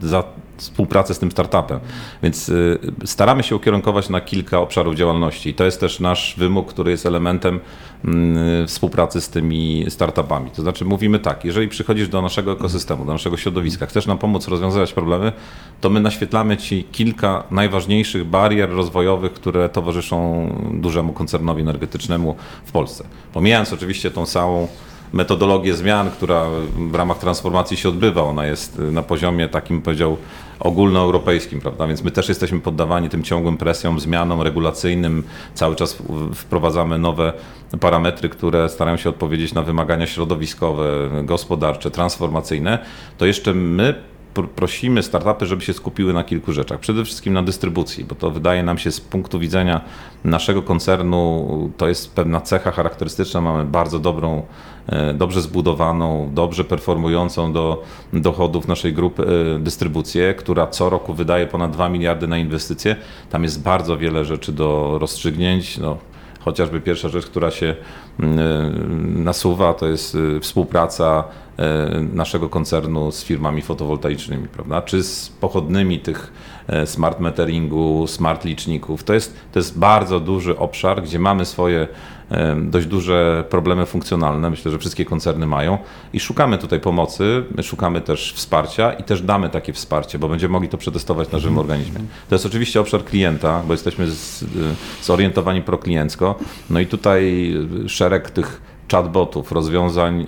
za 0.02 0.24
współpracę 0.60 1.14
z 1.14 1.20
tym 1.20 1.32
startupem. 1.32 1.80
Więc 2.24 2.50
y, 2.50 2.80
staramy 3.06 3.44
się 3.44 3.56
ukierunkować 3.56 4.10
na 4.10 4.22
kilka 4.22 4.60
obszarów 4.60 4.96
działalności. 4.96 5.50
I 5.50 5.54
to 5.54 5.66
jest 5.66 5.80
też 5.80 6.00
nasz 6.00 6.36
wymóg, 6.38 6.70
który 6.70 6.92
jest 6.92 7.06
elementem 7.06 7.60
mm, 8.06 8.68
współpracy 8.68 9.22
z 9.22 9.30
tymi 9.30 9.86
startupami. 9.90 10.52
To 10.52 10.62
znaczy 10.62 10.86
mówimy 10.86 11.20
tak, 11.20 11.46
jeżeli 11.46 11.68
przychodzisz 11.68 12.10
do 12.10 12.22
naszego 12.22 12.52
ekosystemu, 12.52 13.06
do 13.06 13.12
naszego 13.12 13.38
środowiska, 13.38 13.86
chcesz 13.86 14.06
nam 14.06 14.18
pomóc 14.18 14.48
rozwiązywać 14.48 14.94
problemy, 14.94 15.32
to 15.82 15.90
my 15.90 16.00
naświetlamy 16.00 16.58
Ci 16.58 16.84
kilka 16.92 17.44
najważniejszych 17.52 18.26
barier 18.26 18.70
rozwojowych, 18.70 19.34
które 19.34 19.70
towarzyszą 19.70 20.50
dużemu 20.74 21.14
koncernowi 21.14 21.62
energetycznemu 21.62 22.36
w 22.66 22.72
Polsce. 22.72 23.04
Pomijając 23.34 23.74
oczywiście 23.74 24.12
tą 24.12 24.26
całą 24.26 24.68
metodologię 25.14 25.76
zmian, 25.76 26.12
która 26.12 26.46
w 26.92 26.96
ramach 26.96 27.18
transformacji 27.18 27.78
się 27.78 27.90
odbywa. 27.90 28.22
Ona 28.22 28.46
jest 28.46 28.80
na 28.92 29.04
poziomie 29.04 29.50
takim, 29.50 29.82
powiedział, 29.82 30.18
ogólnoeuropejskim, 30.60 31.62
prawda? 31.62 31.88
Więc 31.88 32.04
my 32.04 32.12
też 32.12 32.30
jesteśmy 32.30 32.60
poddawani 32.60 33.10
tym 33.10 33.24
ciągłym 33.24 33.58
presjom, 33.58 34.00
zmianom 34.00 34.42
regulacyjnym. 34.42 35.24
Cały 35.54 35.76
czas 35.76 35.98
wprowadzamy 36.34 36.98
nowe 36.98 37.34
parametry, 37.80 38.30
które 38.30 38.70
starają 38.70 38.98
się 38.98 39.10
odpowiedzieć 39.10 39.54
na 39.54 39.64
wymagania 39.64 40.08
środowiskowe, 40.08 41.10
gospodarcze, 41.24 41.92
transformacyjne. 41.92 42.80
To 43.18 43.26
jeszcze 43.26 43.54
my 43.54 43.96
pr- 44.34 44.48
prosimy 44.48 45.04
startupy, 45.04 45.46
żeby 45.46 45.62
się 45.62 45.74
skupiły 45.74 46.14
na 46.14 46.24
kilku 46.24 46.54
rzeczach. 46.54 46.80
Przede 46.80 47.06
wszystkim 47.06 47.34
na 47.34 47.44
dystrybucji, 47.44 48.06
bo 48.06 48.16
to 48.16 48.32
wydaje 48.32 48.64
nam 48.64 48.78
się 48.78 48.92
z 48.92 49.02
punktu 49.02 49.40
widzenia 49.40 49.82
naszego 50.24 50.62
koncernu, 50.62 51.72
to 51.78 51.88
jest 51.88 52.16
pewna 52.16 52.42
cecha 52.42 52.72
charakterystyczna. 52.72 53.42
Mamy 53.42 53.66
bardzo 53.66 54.00
dobrą, 54.00 54.44
dobrze 55.14 55.42
zbudowaną, 55.42 56.30
dobrze 56.34 56.64
performującą 56.64 57.54
do 57.54 57.84
dochodów 58.14 58.68
naszej 58.68 58.94
grupy 58.94 59.26
e, 59.56 59.60
dystrybucję, 59.60 60.34
która 60.34 60.68
co 60.68 60.90
roku 60.90 61.14
wydaje 61.14 61.48
ponad 61.48 61.72
2 61.72 61.90
miliardy 61.90 62.28
na 62.28 62.38
inwestycje. 62.38 62.96
Tam 63.30 63.44
jest 63.44 63.64
bardzo 63.64 63.98
wiele 63.98 64.26
rzeczy 64.26 64.52
do 64.52 64.98
rozstrzygnięć. 65.00 65.78
No, 65.78 65.98
Chociażby 66.40 66.82
pierwsza 66.82 67.10
rzecz, 67.10 67.26
która 67.26 67.52
się 67.52 67.76
mm, 68.20 69.24
nasuwa, 69.24 69.74
to 69.74 69.88
jest 69.88 70.18
współpraca 70.42 71.24
e, 71.58 72.02
naszego 72.14 72.50
koncernu 72.50 73.12
z 73.12 73.24
firmami 73.24 73.62
fotowoltaicznymi, 73.62 74.48
prawda? 74.48 74.82
Czy 74.82 75.04
z 75.04 75.30
pochodnymi 75.30 76.00
tych 76.00 76.34
e, 76.68 76.88
smart 76.88 77.20
meteringu, 77.20 78.08
smart 78.08 78.46
liczników. 78.46 79.04
To 79.04 79.14
jest, 79.14 79.36
to 79.52 79.60
jest 79.60 79.80
bardzo 79.80 80.20
duży 80.20 80.58
obszar, 80.58 81.04
gdzie 81.04 81.20
mamy 81.20 81.46
swoje 81.46 81.80
e, 81.82 81.88
dość 82.62 82.88
duże 82.88 83.44
problemy 83.50 83.86
funkcjonalne. 83.86 84.50
Myślę, 84.50 84.72
że 84.72 84.80
wszystkie 84.80 85.06
koncerny 85.06 85.48
mają 85.48 85.78
i 86.14 86.20
szukamy 86.20 86.58
tutaj 86.58 86.80
pomocy, 86.80 87.44
my 87.56 87.64
szukamy 87.64 88.02
też 88.02 88.34
wsparcia 88.34 88.94
i 88.94 89.04
też 89.04 89.22
damy 89.22 89.50
takie 89.50 89.74
wsparcie, 89.74 90.20
bo 90.20 90.30
będziemy 90.30 90.52
mogli 90.52 90.70
to 90.70 90.78
przetestować 90.78 91.32
na 91.32 91.40
żywym 91.40 91.58
organizmie. 91.58 92.00
To 92.30 92.36
jest 92.36 92.46
oczywiście 92.46 92.80
obszar 92.80 93.04
klienta, 93.04 93.64
bo 93.68 93.74
jesteśmy 93.74 94.08
z, 94.12 94.46
zorientowani 95.02 95.62
prokliencko. 95.62 96.36
No 96.70 96.80
i 96.80 96.86
tutaj 96.86 97.54
szereg 97.88 98.30
tych 98.30 98.62
chatbotów, 98.92 99.52
rozwiązań 99.52 100.28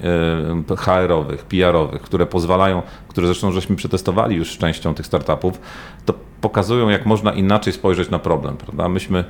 e, 0.71 0.75
HR-owych, 0.75 1.45
PR-owych, 1.45 2.01
które 2.01 2.25
pozwalają, 2.25 2.81
które 3.07 3.27
zresztą 3.27 3.51
żeśmy 3.51 3.75
przetestowali 3.75 4.35
już 4.35 4.53
z 4.53 4.57
częścią 4.57 4.93
tych 4.93 5.05
startupów, 5.05 5.61
to 6.05 6.13
pokazują, 6.41 6.89
jak 6.89 7.05
można 7.05 7.33
inaczej 7.33 7.73
spojrzeć 7.73 8.09
na 8.09 8.19
problem. 8.19 8.57
Prawda? 8.57 8.89
Myśmy 8.89 9.23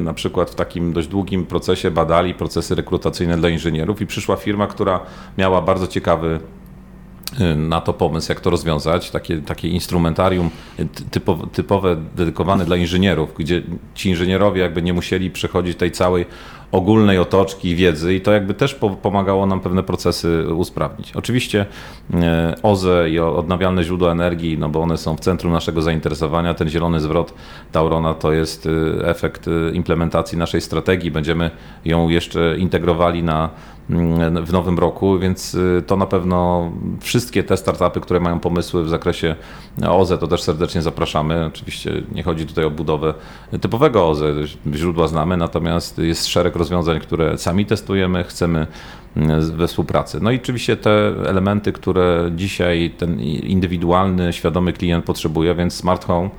na 0.00 0.14
przykład 0.14 0.50
w 0.50 0.54
takim 0.54 0.92
dość 0.92 1.08
długim 1.08 1.46
procesie 1.46 1.90
badali 1.90 2.34
procesy 2.34 2.74
rekrutacyjne 2.74 3.36
dla 3.36 3.48
inżynierów 3.48 4.00
i 4.00 4.06
przyszła 4.06 4.36
firma, 4.36 4.66
która 4.66 5.00
miała 5.38 5.62
bardzo 5.62 5.86
ciekawy 5.86 6.40
y, 7.40 7.56
na 7.56 7.80
to 7.80 7.92
pomysł, 7.92 8.32
jak 8.32 8.40
to 8.40 8.50
rozwiązać, 8.50 9.10
takie, 9.10 9.42
takie 9.42 9.68
instrumentarium 9.68 10.50
typowe, 11.52 11.96
dedykowane 12.16 12.64
dla 12.64 12.76
inżynierów, 12.76 13.34
gdzie 13.38 13.62
ci 13.94 14.08
inżynierowie 14.08 14.62
jakby 14.62 14.82
nie 14.82 14.92
musieli 14.92 15.30
przechodzić 15.30 15.78
tej 15.78 15.92
całej 15.92 16.26
ogólnej 16.72 17.18
otoczki 17.18 17.76
wiedzy 17.76 18.14
i 18.14 18.20
to 18.20 18.32
jakby 18.32 18.54
też 18.54 18.74
po, 18.74 18.90
pomagało 18.90 19.46
nam 19.46 19.60
pewne 19.60 19.82
procesy 19.82 20.46
usprawnić. 20.54 21.12
Oczywiście 21.16 21.66
e, 22.14 22.54
OZE 22.62 23.10
i 23.10 23.18
odnawialne 23.18 23.84
źródła 23.84 24.12
energii, 24.12 24.58
no 24.58 24.68
bo 24.68 24.80
one 24.80 24.96
są 24.96 25.16
w 25.16 25.20
centrum 25.20 25.52
naszego 25.52 25.82
zainteresowania. 25.82 26.54
Ten 26.54 26.68
zielony 26.68 27.00
zwrot 27.00 27.34
Taurona 27.72 28.14
to 28.14 28.32
jest 28.32 28.66
e, 28.66 29.08
efekt 29.08 29.48
e, 29.48 29.70
implementacji 29.70 30.38
naszej 30.38 30.60
strategii. 30.60 31.10
Będziemy 31.10 31.50
ją 31.84 32.08
jeszcze 32.08 32.58
integrowali 32.58 33.22
na 33.22 33.50
w 34.44 34.52
nowym 34.52 34.78
roku, 34.78 35.18
więc 35.18 35.56
to 35.86 35.96
na 35.96 36.06
pewno 36.06 36.70
wszystkie 37.00 37.42
te 37.42 37.56
startupy, 37.56 38.00
które 38.00 38.20
mają 38.20 38.40
pomysły 38.40 38.84
w 38.84 38.88
zakresie 38.88 39.34
OZE, 39.88 40.18
to 40.18 40.26
też 40.26 40.42
serdecznie 40.42 40.82
zapraszamy. 40.82 41.44
Oczywiście 41.46 42.02
nie 42.12 42.22
chodzi 42.22 42.46
tutaj 42.46 42.64
o 42.64 42.70
budowę 42.70 43.14
typowego 43.60 44.08
OZE, 44.08 44.34
źródła 44.74 45.08
znamy, 45.08 45.36
natomiast 45.36 45.98
jest 45.98 46.26
szereg 46.26 46.53
rozwiązań, 46.56 47.00
które 47.00 47.38
sami 47.38 47.66
testujemy, 47.66 48.24
chcemy 48.24 48.66
we 49.40 49.66
współpracy. 49.66 50.18
No 50.22 50.30
i 50.30 50.36
oczywiście 50.36 50.76
te 50.76 51.12
elementy, 51.26 51.72
które 51.72 52.30
dzisiaj 52.36 52.94
ten 52.98 53.20
indywidualny, 53.20 54.32
świadomy 54.32 54.72
klient 54.72 55.04
potrzebuje, 55.04 55.54
więc 55.54 55.74
smart 55.74 56.04
home 56.04 56.30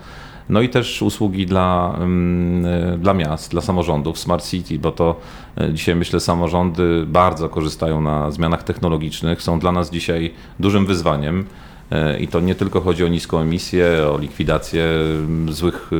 no 0.50 0.62
i 0.62 0.69
też 0.69 1.01
usługi 1.01 1.45
dla, 1.45 1.95
mm, 1.98 3.00
dla 3.00 3.13
miast, 3.13 3.51
dla 3.51 3.62
samorządów, 3.62 4.19
smart 4.19 4.45
city, 4.45 4.79
bo 4.79 4.91
to 4.91 5.19
e, 5.57 5.74
dzisiaj 5.74 5.95
myślę 5.95 6.19
samorządy 6.19 7.05
bardzo 7.07 7.50
korzystają 7.50 8.01
na 8.01 8.31
zmianach 8.31 8.63
technologicznych, 8.63 9.41
są 9.41 9.60
dla 9.60 9.72
nas 9.72 9.91
dzisiaj 9.91 10.34
dużym 10.60 10.86
wyzwaniem. 10.86 11.45
E, 11.91 12.19
I 12.19 12.27
to 12.27 12.39
nie 12.39 12.55
tylko 12.55 12.81
chodzi 12.81 13.03
o 13.03 13.07
niską 13.07 13.39
emisję, 13.39 14.07
o 14.13 14.17
likwidację 14.17 14.83
mm, 14.83 15.53
złych, 15.53 15.91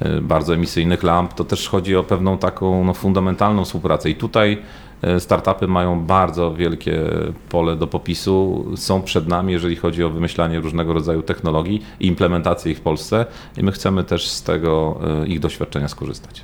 e, 0.00 0.20
bardzo 0.20 0.54
emisyjnych 0.54 1.02
lamp, 1.02 1.34
to 1.34 1.44
też 1.44 1.68
chodzi 1.68 1.96
o 1.96 2.02
pewną 2.02 2.38
taką 2.38 2.84
no, 2.84 2.94
fundamentalną 2.94 3.64
współpracę. 3.64 4.10
I 4.10 4.14
tutaj 4.14 4.58
E, 5.02 5.20
startupy 5.20 5.66
mają 5.66 6.04
bardzo 6.04 6.54
wielkie 6.54 7.02
pole 7.48 7.76
do 7.76 7.86
popisu, 7.86 8.66
są 8.76 9.02
przed 9.02 9.28
nami, 9.28 9.52
jeżeli 9.52 9.76
chodzi 9.76 10.04
o 10.04 10.10
wymyślanie 10.10 10.60
różnego 10.60 10.92
rodzaju 10.92 11.22
technologii 11.22 11.82
i 12.00 12.06
implementację 12.06 12.72
ich 12.72 12.78
w 12.78 12.80
Polsce 12.80 13.26
i 13.56 13.62
my 13.62 13.72
chcemy 13.72 14.04
też 14.04 14.28
z 14.28 14.42
tego 14.42 15.00
ich 15.26 15.40
doświadczenia 15.40 15.88
skorzystać. 15.88 16.42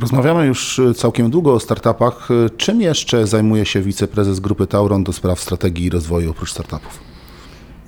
Rozmawiamy 0.00 0.46
już 0.46 0.80
całkiem 0.96 1.30
długo 1.30 1.54
o 1.54 1.60
startupach. 1.60 2.28
Czym 2.56 2.80
jeszcze 2.80 3.26
zajmuje 3.26 3.66
się 3.66 3.80
wiceprezes 3.80 4.40
grupy 4.40 4.66
Tauron 4.66 5.04
do 5.04 5.12
spraw 5.12 5.40
strategii 5.40 5.86
i 5.86 5.90
rozwoju 5.90 6.30
oprócz 6.30 6.50
startupów? 6.50 7.11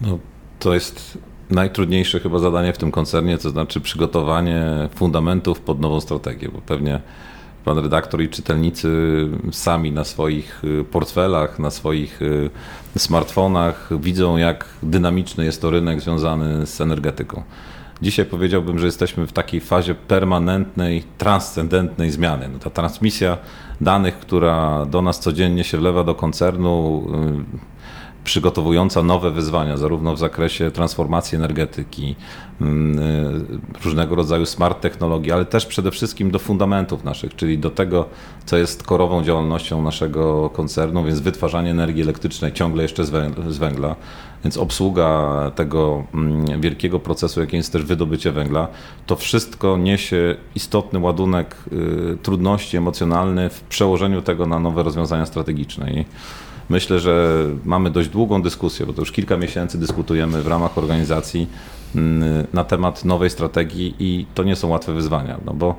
No, 0.06 0.18
to 0.58 0.74
jest 0.74 1.18
najtrudniejsze 1.50 2.20
chyba 2.20 2.38
zadanie 2.38 2.72
w 2.72 2.78
tym 2.78 2.90
koncernie, 2.90 3.38
to 3.38 3.50
znaczy 3.50 3.80
przygotowanie 3.80 4.64
fundamentów 4.94 5.60
pod 5.60 5.80
nową 5.80 6.00
strategię, 6.00 6.48
bo 6.48 6.60
pewnie 6.60 7.00
pan 7.64 7.78
redaktor 7.78 8.22
i 8.22 8.28
czytelnicy 8.28 8.88
sami 9.52 9.92
na 9.92 10.04
swoich 10.04 10.64
y, 10.64 10.84
portfelach, 10.84 11.58
na 11.58 11.70
swoich 11.70 12.22
y, 12.22 12.50
smartfonach 12.96 13.88
widzą, 14.00 14.36
jak 14.36 14.68
dynamiczny 14.82 15.44
jest 15.44 15.62
to 15.62 15.70
rynek 15.70 16.00
związany 16.00 16.66
z 16.66 16.80
energetyką. 16.80 17.42
Dzisiaj 18.02 18.26
powiedziałbym, 18.26 18.78
że 18.78 18.86
jesteśmy 18.86 19.26
w 19.26 19.32
takiej 19.32 19.60
fazie 19.60 19.94
permanentnej, 19.94 21.04
transcendentnej 21.18 22.10
zmiany. 22.10 22.48
No 22.52 22.58
ta 22.58 22.70
transmisja 22.70 23.38
danych, 23.80 24.18
która 24.18 24.86
do 24.86 25.02
nas 25.02 25.20
codziennie 25.20 25.64
się 25.64 25.78
wlewa 25.78 26.04
do 26.04 26.14
koncernu, 26.14 27.04
y, 27.60 27.73
przygotowująca 28.24 29.02
nowe 29.02 29.30
wyzwania, 29.30 29.76
zarówno 29.76 30.14
w 30.14 30.18
zakresie 30.18 30.70
transformacji 30.70 31.36
energetyki, 31.36 32.16
mm, 32.60 32.98
y, 32.98 33.84
różnego 33.84 34.14
rodzaju 34.14 34.46
smart 34.46 34.80
technologii, 34.80 35.32
ale 35.32 35.44
też 35.44 35.66
przede 35.66 35.90
wszystkim 35.90 36.30
do 36.30 36.38
fundamentów 36.38 37.04
naszych, 37.04 37.36
czyli 37.36 37.58
do 37.58 37.70
tego, 37.70 38.06
co 38.44 38.56
jest 38.56 38.82
korową 38.82 39.22
działalnością 39.22 39.82
naszego 39.82 40.50
koncernu, 40.50 41.04
więc 41.04 41.20
wytwarzanie 41.20 41.70
energii 41.70 42.02
elektrycznej 42.02 42.52
ciągle 42.52 42.82
jeszcze 42.82 43.04
z 43.48 43.58
węgla, 43.58 43.96
więc 44.44 44.56
obsługa 44.56 45.32
tego 45.54 46.04
mm, 46.14 46.60
wielkiego 46.60 47.00
procesu, 47.00 47.40
jakim 47.40 47.56
jest 47.56 47.72
też 47.72 47.82
wydobycie 47.82 48.32
węgla, 48.32 48.68
to 49.06 49.16
wszystko 49.16 49.76
niesie 49.76 50.36
istotny 50.54 50.98
ładunek 50.98 51.56
y, 51.72 52.18
trudności 52.22 52.76
emocjonalny 52.76 53.50
w 53.50 53.60
przełożeniu 53.60 54.22
tego 54.22 54.46
na 54.46 54.58
nowe 54.58 54.82
rozwiązania 54.82 55.26
strategiczne. 55.26 55.92
I 55.92 56.04
Myślę, 56.68 57.00
że 57.00 57.44
mamy 57.64 57.90
dość 57.90 58.08
długą 58.08 58.42
dyskusję, 58.42 58.86
bo 58.86 58.92
to 58.92 59.02
już 59.02 59.12
kilka 59.12 59.36
miesięcy 59.36 59.78
dyskutujemy 59.78 60.42
w 60.42 60.46
ramach 60.46 60.78
organizacji 60.78 61.48
mm, 61.94 62.46
na 62.52 62.64
temat 62.64 63.04
nowej 63.04 63.30
strategii 63.30 63.94
i 63.98 64.26
to 64.34 64.42
nie 64.42 64.56
są 64.56 64.68
łatwe 64.68 64.92
wyzwania, 64.92 65.38
no 65.44 65.54
bo 65.54 65.74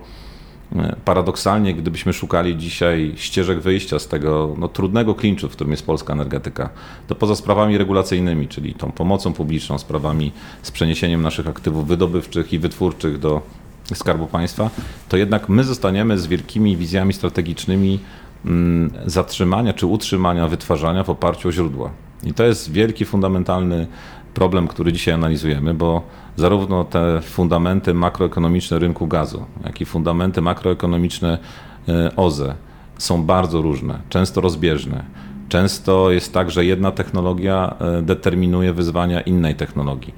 e, 0.75 0.95
paradoksalnie, 1.05 1.73
gdybyśmy 1.73 2.13
szukali 2.13 2.57
dzisiaj 2.57 3.13
ścieżek 3.15 3.59
wyjścia 3.59 3.99
z 3.99 4.07
tego 4.07 4.55
no, 4.57 4.67
trudnego 4.67 5.15
klinczu, 5.15 5.49
w 5.49 5.51
którym 5.51 5.71
jest 5.71 5.85
polska 5.85 6.13
energetyka, 6.13 6.69
to 7.07 7.15
poza 7.15 7.35
sprawami 7.35 7.77
regulacyjnymi, 7.77 8.47
czyli 8.47 8.73
tą 8.73 8.91
pomocą 8.91 9.33
publiczną, 9.33 9.77
sprawami 9.77 10.31
z 10.61 10.71
przeniesieniem 10.71 11.21
naszych 11.21 11.47
aktywów 11.47 11.87
wydobywczych 11.87 12.53
i 12.53 12.59
wytwórczych 12.59 13.19
do 13.19 13.41
Skarbu 13.93 14.27
Państwa, 14.27 14.69
to 15.09 15.17
jednak 15.17 15.49
my 15.49 15.63
zostaniemy 15.63 16.19
z 16.19 16.27
wielkimi 16.27 16.77
wizjami 16.77 17.13
strategicznymi 17.13 17.99
Mm, 17.99 17.99
zatrzymania 19.05 19.73
czy 19.73 19.85
utrzymania 19.85 20.47
wytwarzania 20.47 21.03
w 21.03 21.09
oparciu 21.09 21.49
o 21.49 21.51
źródła. 21.51 21.91
I 22.23 22.33
to 22.33 22.43
jest 22.43 22.71
wielki, 22.71 23.05
fundamentalny 23.05 23.87
problem, 24.33 24.67
który 24.67 24.93
dzisiaj 24.93 25.13
analizujemy, 25.13 25.73
bo 25.73 26.01
zarówno 26.35 26.83
te 26.83 27.21
fundamenty 27.21 27.93
makroekonomiczne 27.93 28.79
rynku 28.79 29.07
gazu, 29.07 29.45
jak 29.65 29.81
i 29.81 29.85
fundamenty 29.85 30.41
makroekonomiczne 30.41 31.37
e, 31.89 32.15
OZE 32.15 32.55
są 32.97 33.23
bardzo 33.23 33.61
różne, 33.61 33.99
często 34.09 34.41
rozbieżne. 34.41 35.03
Często 35.49 36.11
jest 36.11 36.33
tak, 36.33 36.51
że 36.51 36.65
jedna 36.65 36.91
technologia 36.91 37.75
e, 37.79 38.01
determinuje 38.01 38.73
wyzwania 38.73 39.21
innej 39.21 39.55
technologii. 39.55 40.13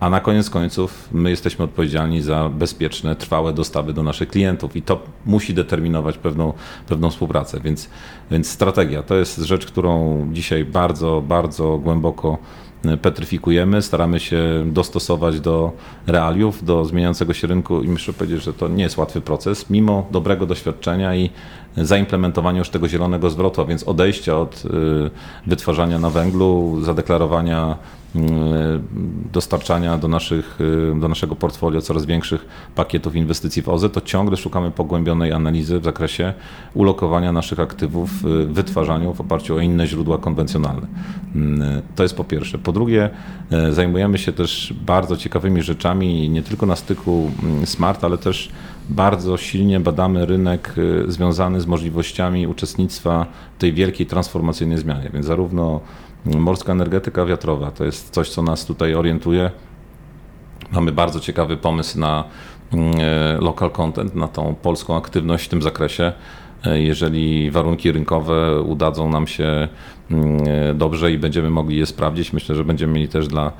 A 0.00 0.10
na 0.10 0.20
koniec 0.20 0.50
końców 0.50 1.08
my 1.12 1.30
jesteśmy 1.30 1.64
odpowiedzialni 1.64 2.22
za 2.22 2.48
bezpieczne, 2.48 3.16
trwałe 3.16 3.52
dostawy 3.52 3.92
do 3.92 4.02
naszych 4.02 4.28
klientów 4.28 4.76
i 4.76 4.82
to 4.82 5.02
musi 5.26 5.54
determinować 5.54 6.18
pewną, 6.18 6.52
pewną 6.88 7.10
współpracę. 7.10 7.60
Więc, 7.60 7.88
więc 8.30 8.48
strategia 8.48 9.02
to 9.02 9.14
jest 9.14 9.38
rzecz, 9.38 9.66
którą 9.66 10.26
dzisiaj 10.32 10.64
bardzo, 10.64 11.22
bardzo 11.28 11.78
głęboko 11.78 12.38
e, 12.84 12.96
petryfikujemy, 12.96 13.82
staramy 13.82 14.20
się 14.20 14.64
dostosować 14.66 15.40
do 15.40 15.72
realiów, 16.06 16.64
do 16.64 16.84
zmieniającego 16.84 17.34
się 17.34 17.46
rynku 17.46 17.82
i 17.82 17.88
muszę 17.88 18.12
powiedzieć, 18.12 18.42
że 18.42 18.52
to 18.52 18.68
nie 18.68 18.82
jest 18.82 18.96
łatwy 18.96 19.20
proces, 19.20 19.70
mimo 19.70 20.06
dobrego 20.10 20.46
doświadczenia 20.46 21.16
i 21.16 21.30
zaimplementowania 21.76 22.58
już 22.58 22.70
tego 22.70 22.88
zielonego 22.88 23.30
zwrotu, 23.30 23.60
a 23.60 23.64
więc 23.64 23.84
odejścia 23.84 24.38
od 24.38 24.62
wytwarzania 25.46 25.98
na 25.98 26.10
węglu, 26.10 26.78
zadeklarowania 26.82 27.76
dostarczania 29.32 29.98
do, 29.98 30.08
naszych, 30.08 30.58
do 31.00 31.08
naszego 31.08 31.36
portfolio 31.36 31.80
coraz 31.80 32.06
większych 32.06 32.46
pakietów 32.74 33.16
inwestycji 33.16 33.62
w 33.62 33.68
OZE, 33.68 33.90
to 33.90 34.00
ciągle 34.00 34.36
szukamy 34.36 34.70
pogłębionej 34.70 35.32
analizy 35.32 35.80
w 35.80 35.84
zakresie 35.84 36.34
ulokowania 36.74 37.32
naszych 37.32 37.60
aktywów 37.60 38.10
w 38.22 38.52
wytwarzaniu 38.52 39.14
w 39.14 39.20
oparciu 39.20 39.56
o 39.56 39.60
inne 39.60 39.86
źródła 39.86 40.18
konwencjonalne. 40.18 40.86
To 41.96 42.02
jest 42.02 42.16
po 42.16 42.24
pierwsze. 42.24 42.58
Po 42.58 42.72
drugie, 42.72 43.10
zajmujemy 43.70 44.18
się 44.18 44.32
też 44.32 44.74
bardzo 44.86 45.16
ciekawymi 45.16 45.62
rzeczami, 45.62 46.30
nie 46.30 46.42
tylko 46.42 46.66
na 46.66 46.76
styku 46.76 47.30
smart, 47.64 48.04
ale 48.04 48.18
też 48.18 48.48
bardzo 48.88 49.36
silnie 49.36 49.80
badamy 49.80 50.26
rynek 50.26 50.74
związany 51.08 51.60
z 51.60 51.66
możliwościami 51.66 52.46
uczestnictwa 52.46 53.26
tej 53.58 53.72
wielkiej 53.72 54.06
transformacyjnej 54.06 54.78
zmianie. 54.78 55.10
Więc 55.12 55.26
zarówno 55.26 55.80
morska 56.24 56.72
energetyka 56.72 57.26
wiatrowa 57.26 57.70
to 57.70 57.84
jest 57.84 58.10
coś, 58.10 58.30
co 58.30 58.42
nas 58.42 58.66
tutaj 58.66 58.94
orientuje. 58.94 59.50
Mamy 60.72 60.92
bardzo 60.92 61.20
ciekawy 61.20 61.56
pomysł 61.56 61.98
na 61.98 62.24
local 63.40 63.70
content, 63.70 64.14
na 64.14 64.28
tą 64.28 64.54
polską 64.54 64.96
aktywność 64.96 65.44
w 65.44 65.48
tym 65.48 65.62
zakresie. 65.62 66.12
Jeżeli 66.74 67.50
warunki 67.50 67.92
rynkowe 67.92 68.62
udadzą 68.62 69.10
nam 69.10 69.26
się 69.26 69.68
dobrze 70.74 71.12
i 71.12 71.18
będziemy 71.18 71.50
mogli 71.50 71.76
je 71.76 71.86
sprawdzić, 71.86 72.32
myślę, 72.32 72.54
że 72.54 72.64
będziemy 72.64 72.92
mieli 72.92 73.08
też 73.08 73.28
dla, 73.28 73.52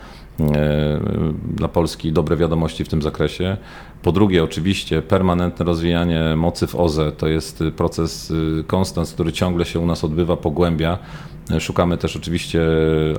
dla 1.55 1.69
Polski 1.69 2.13
dobre 2.13 2.37
wiadomości 2.37 2.85
w 2.85 2.89
tym 2.89 3.03
zakresie. 3.03 3.57
Po 4.03 4.13
drugie, 4.13 4.45
oczywiście, 4.45 5.03
permanentne 5.03 5.65
rozwijanie 5.65 6.37
mocy 6.37 6.67
w 6.67 6.75
OZE 6.75 7.13
to 7.13 7.29
jest 7.29 7.65
proces 7.77 8.33
konstans, 8.67 9.13
który 9.13 9.33
ciągle 9.33 9.65
się 9.65 9.81
u 9.81 9.87
nas 9.87 10.05
odbywa, 10.05 10.37
pogłębia. 10.37 10.99
Szukamy 11.61 11.97
też 11.97 12.17
oczywiście 12.17 12.61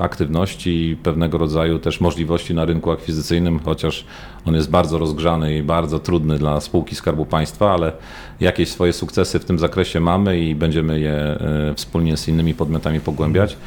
aktywności 0.01 0.89
i 0.89 0.95
pewnego 0.95 1.37
rodzaju 1.37 1.79
też 1.79 2.01
możliwości 2.01 2.53
na 2.53 2.65
rynku 2.65 2.91
akwizycyjnym, 2.91 3.59
chociaż 3.59 4.05
on 4.45 4.55
jest 4.55 4.69
bardzo 4.69 4.97
rozgrzany 4.97 5.57
i 5.57 5.63
bardzo 5.63 5.99
trudny 5.99 6.37
dla 6.37 6.61
spółki 6.61 6.95
Skarbu 6.95 7.25
Państwa, 7.25 7.73
ale 7.73 7.91
jakieś 8.39 8.69
swoje 8.69 8.93
sukcesy 8.93 9.39
w 9.39 9.45
tym 9.45 9.59
zakresie 9.59 9.99
mamy 9.99 10.39
i 10.39 10.55
będziemy 10.55 10.99
je 10.99 11.39
wspólnie 11.75 12.17
z 12.17 12.27
innymi 12.27 12.53
podmiotami 12.53 12.99
pogłębiać. 12.99 13.57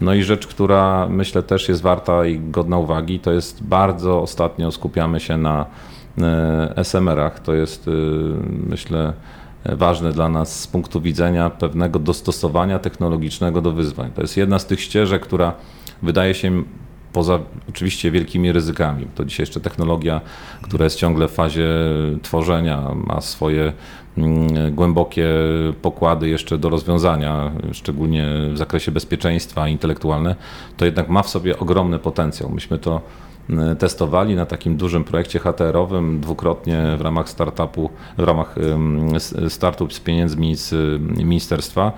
No 0.00 0.14
i 0.14 0.22
rzecz, 0.22 0.46
która 0.46 1.08
myślę 1.08 1.42
też 1.42 1.68
jest 1.68 1.82
warta 1.82 2.26
i 2.26 2.40
godna 2.40 2.78
uwagi, 2.78 3.20
to 3.20 3.32
jest 3.32 3.62
bardzo 3.62 4.22
ostatnio 4.22 4.72
skupiamy 4.72 5.20
się 5.20 5.36
na 5.36 5.66
SMR-ach. 6.76 7.40
To 7.40 7.54
jest 7.54 7.90
myślę 8.68 9.12
ważne 9.64 10.12
dla 10.12 10.28
nas 10.28 10.60
z 10.60 10.66
punktu 10.66 11.00
widzenia 11.00 11.50
pewnego 11.50 11.98
dostosowania 11.98 12.78
technologicznego 12.78 13.60
do 13.60 13.72
wyzwań. 13.72 14.10
To 14.14 14.22
jest 14.22 14.36
jedna 14.36 14.58
z 14.58 14.66
tych 14.66 14.80
ścieżek, 14.80 15.22
która 15.22 15.52
wydaje 16.02 16.34
się 16.34 16.62
poza 17.12 17.38
oczywiście 17.68 18.10
wielkimi 18.10 18.52
ryzykami. 18.52 19.06
To 19.14 19.24
dzisiaj 19.24 19.42
jeszcze 19.42 19.60
technologia, 19.60 20.20
która 20.62 20.84
jest 20.84 20.96
ciągle 20.96 21.28
w 21.28 21.32
fazie 21.32 21.68
tworzenia, 22.22 22.90
ma 23.06 23.20
swoje 23.20 23.72
głębokie 24.72 25.26
pokłady 25.82 26.28
jeszcze 26.28 26.58
do 26.58 26.68
rozwiązania, 26.70 27.52
szczególnie 27.72 28.26
w 28.52 28.58
zakresie 28.58 28.92
bezpieczeństwa 28.92 29.68
intelektualne, 29.68 30.36
to 30.76 30.84
jednak 30.84 31.08
ma 31.08 31.22
w 31.22 31.28
sobie 31.28 31.58
ogromny 31.58 31.98
potencjał. 31.98 32.50
Myśmy 32.50 32.78
to 32.78 33.00
testowali 33.78 34.34
na 34.36 34.46
takim 34.46 34.76
dużym 34.76 35.04
projekcie 35.04 35.38
HTR-owym 35.38 36.20
dwukrotnie 36.20 36.96
w 36.98 37.00
ramach 37.00 37.28
startupu, 37.28 37.90
w 38.18 38.22
ramach 38.22 38.54
startup 39.48 39.92
z 39.92 40.00
pieniędzmi 40.00 40.54
z 40.54 40.74
ministerstwa 41.00 41.92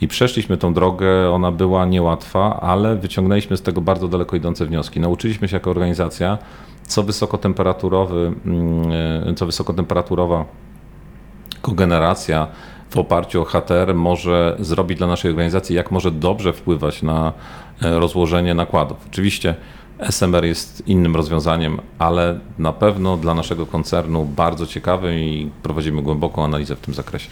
i 0.00 0.08
przeszliśmy 0.08 0.56
tą 0.56 0.74
drogę. 0.74 1.30
Ona 1.30 1.52
była 1.52 1.86
niełatwa, 1.86 2.60
ale 2.60 2.96
wyciągnęliśmy 2.96 3.56
z 3.56 3.62
tego 3.62 3.80
bardzo 3.80 4.08
daleko 4.08 4.36
idące 4.36 4.66
wnioski. 4.66 5.00
Nauczyliśmy 5.00 5.48
się 5.48 5.56
jako 5.56 5.70
organizacja, 5.70 6.38
co 6.86 7.02
wysokotemperaturowy, 7.02 8.32
co 9.36 9.46
wysokotemperaturowa 9.46 10.44
kogeneracja 11.62 12.48
w 12.90 12.98
oparciu 12.98 13.42
o 13.42 13.44
HTR 13.44 13.94
może 13.94 14.56
zrobić 14.60 14.98
dla 14.98 15.06
naszej 15.06 15.30
organizacji, 15.30 15.76
jak 15.76 15.90
może 15.90 16.10
dobrze 16.10 16.52
wpływać 16.52 17.02
na 17.02 17.32
rozłożenie 17.80 18.54
nakładów. 18.54 18.96
Oczywiście 19.10 19.54
SMR 20.10 20.44
jest 20.44 20.88
innym 20.88 21.16
rozwiązaniem, 21.16 21.80
ale 21.98 22.38
na 22.58 22.72
pewno 22.72 23.16
dla 23.16 23.34
naszego 23.34 23.66
koncernu 23.66 24.24
bardzo 24.24 24.66
ciekawym 24.66 25.18
i 25.18 25.50
prowadzimy 25.62 26.02
głęboką 26.02 26.44
analizę 26.44 26.76
w 26.76 26.80
tym 26.80 26.94
zakresie. 26.94 27.28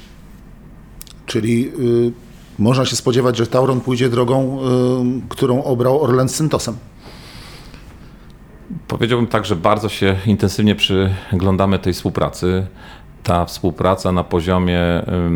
Czyli 1.26 1.72
y, 2.08 2.12
można 2.58 2.84
się 2.84 2.96
spodziewać, 2.96 3.36
że 3.36 3.46
Tauron 3.46 3.80
pójdzie 3.80 4.08
drogą, 4.08 4.58
y, 4.58 5.28
którą 5.28 5.64
obrał 5.64 6.02
Orlen 6.02 6.28
z 6.28 6.34
Syntosem. 6.34 6.76
Powiedziałbym 8.88 9.26
tak, 9.26 9.44
że 9.46 9.56
bardzo 9.56 9.88
się 9.88 10.16
intensywnie 10.26 10.74
przyglądamy 10.74 11.78
tej 11.78 11.92
współpracy. 11.92 12.66
Ta 13.22 13.44
współpraca 13.44 14.12
na 14.12 14.24
poziomie 14.24 14.80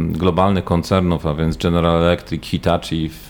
globalnych 0.08 0.64
koncernów, 0.64 1.26
a 1.26 1.34
więc 1.34 1.56
General 1.56 2.02
Electric, 2.02 2.44
Hitachi 2.44 3.10
w, 3.12 3.26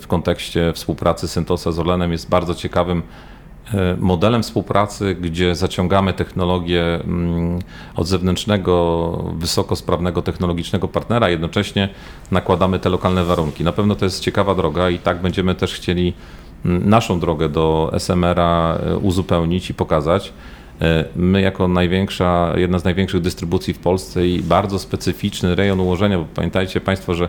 w 0.00 0.06
kontekście 0.06 0.72
współpracy 0.72 1.28
Syntosa 1.28 1.72
z 1.72 1.78
Orlenem 1.78 2.12
jest 2.12 2.28
bardzo 2.28 2.54
ciekawym 2.54 3.02
modelem 3.98 4.42
współpracy, 4.42 5.16
gdzie 5.20 5.54
zaciągamy 5.54 6.12
technologię 6.12 6.84
od 7.96 8.06
zewnętrznego, 8.06 9.34
wysokosprawnego 9.36 10.22
technologicznego 10.22 10.88
partnera, 10.88 11.28
jednocześnie 11.28 11.88
nakładamy 12.30 12.78
te 12.78 12.88
lokalne 12.88 13.24
warunki. 13.24 13.64
Na 13.64 13.72
pewno 13.72 13.94
to 13.94 14.04
jest 14.04 14.20
ciekawa 14.20 14.54
droga 14.54 14.90
i 14.90 14.98
tak 14.98 15.20
będziemy 15.20 15.54
też 15.54 15.74
chcieli 15.74 16.12
naszą 16.64 17.20
drogę 17.20 17.48
do 17.48 17.90
SMR-a 17.92 18.78
uzupełnić 19.02 19.70
i 19.70 19.74
pokazać. 19.74 20.32
My 21.16 21.40
jako 21.40 21.68
największa, 21.68 22.52
jedna 22.56 22.78
z 22.78 22.84
największych 22.84 23.20
dystrybucji 23.20 23.74
w 23.74 23.78
Polsce 23.78 24.26
i 24.26 24.42
bardzo 24.42 24.78
specyficzny 24.78 25.54
rejon 25.54 25.80
ułożenia, 25.80 26.18
bo 26.18 26.24
pamiętajcie 26.34 26.80
Państwo, 26.80 27.14
że 27.14 27.28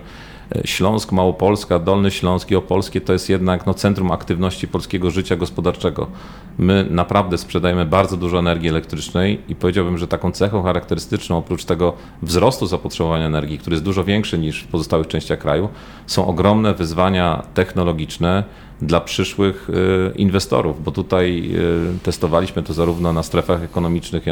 Śląsk, 0.66 1.12
Małopolska, 1.12 1.80
Dolny 1.80 2.12
Śląsk 2.12 2.52
i 2.52 2.56
Opolskie 2.56 3.02
to 3.02 3.14
jest 3.14 3.30
jednak 3.30 3.66
no, 3.66 3.74
centrum 3.74 4.12
aktywności 4.12 4.68
polskiego 4.68 5.12
życia 5.12 5.36
gospodarczego. 5.36 6.08
My 6.58 6.88
naprawdę 6.90 7.38
sprzedajemy 7.38 7.86
bardzo 7.86 8.18
dużo 8.18 8.40
energii 8.40 8.70
elektrycznej 8.70 9.42
i 9.48 9.56
powiedziałbym, 9.56 9.98
że 9.98 10.08
taką 10.08 10.32
cechą 10.32 10.64
charakterystyczną, 10.64 11.38
oprócz 11.38 11.66
tego 11.66 11.94
wzrostu 12.22 12.68
zapotrzebowania 12.68 13.26
energii, 13.26 13.58
który 13.60 13.74
jest 13.74 13.84
dużo 13.84 14.04
większy 14.04 14.38
niż 14.38 14.64
w 14.64 14.68
pozostałych 14.68 15.08
częściach 15.08 15.40
kraju, 15.40 15.70
są 16.08 16.28
ogromne 16.28 16.74
wyzwania 16.74 17.44
technologiczne, 17.54 18.44
dla 18.82 19.02
przyszłych 19.02 19.68
inwestorów, 20.16 20.84
bo 20.84 20.92
tutaj 20.92 21.52
testowaliśmy 22.04 22.64
to 22.64 22.74
zarówno 22.74 23.14
na 23.14 23.24
strefach 23.24 23.64
ekonomicznych, 23.64 24.26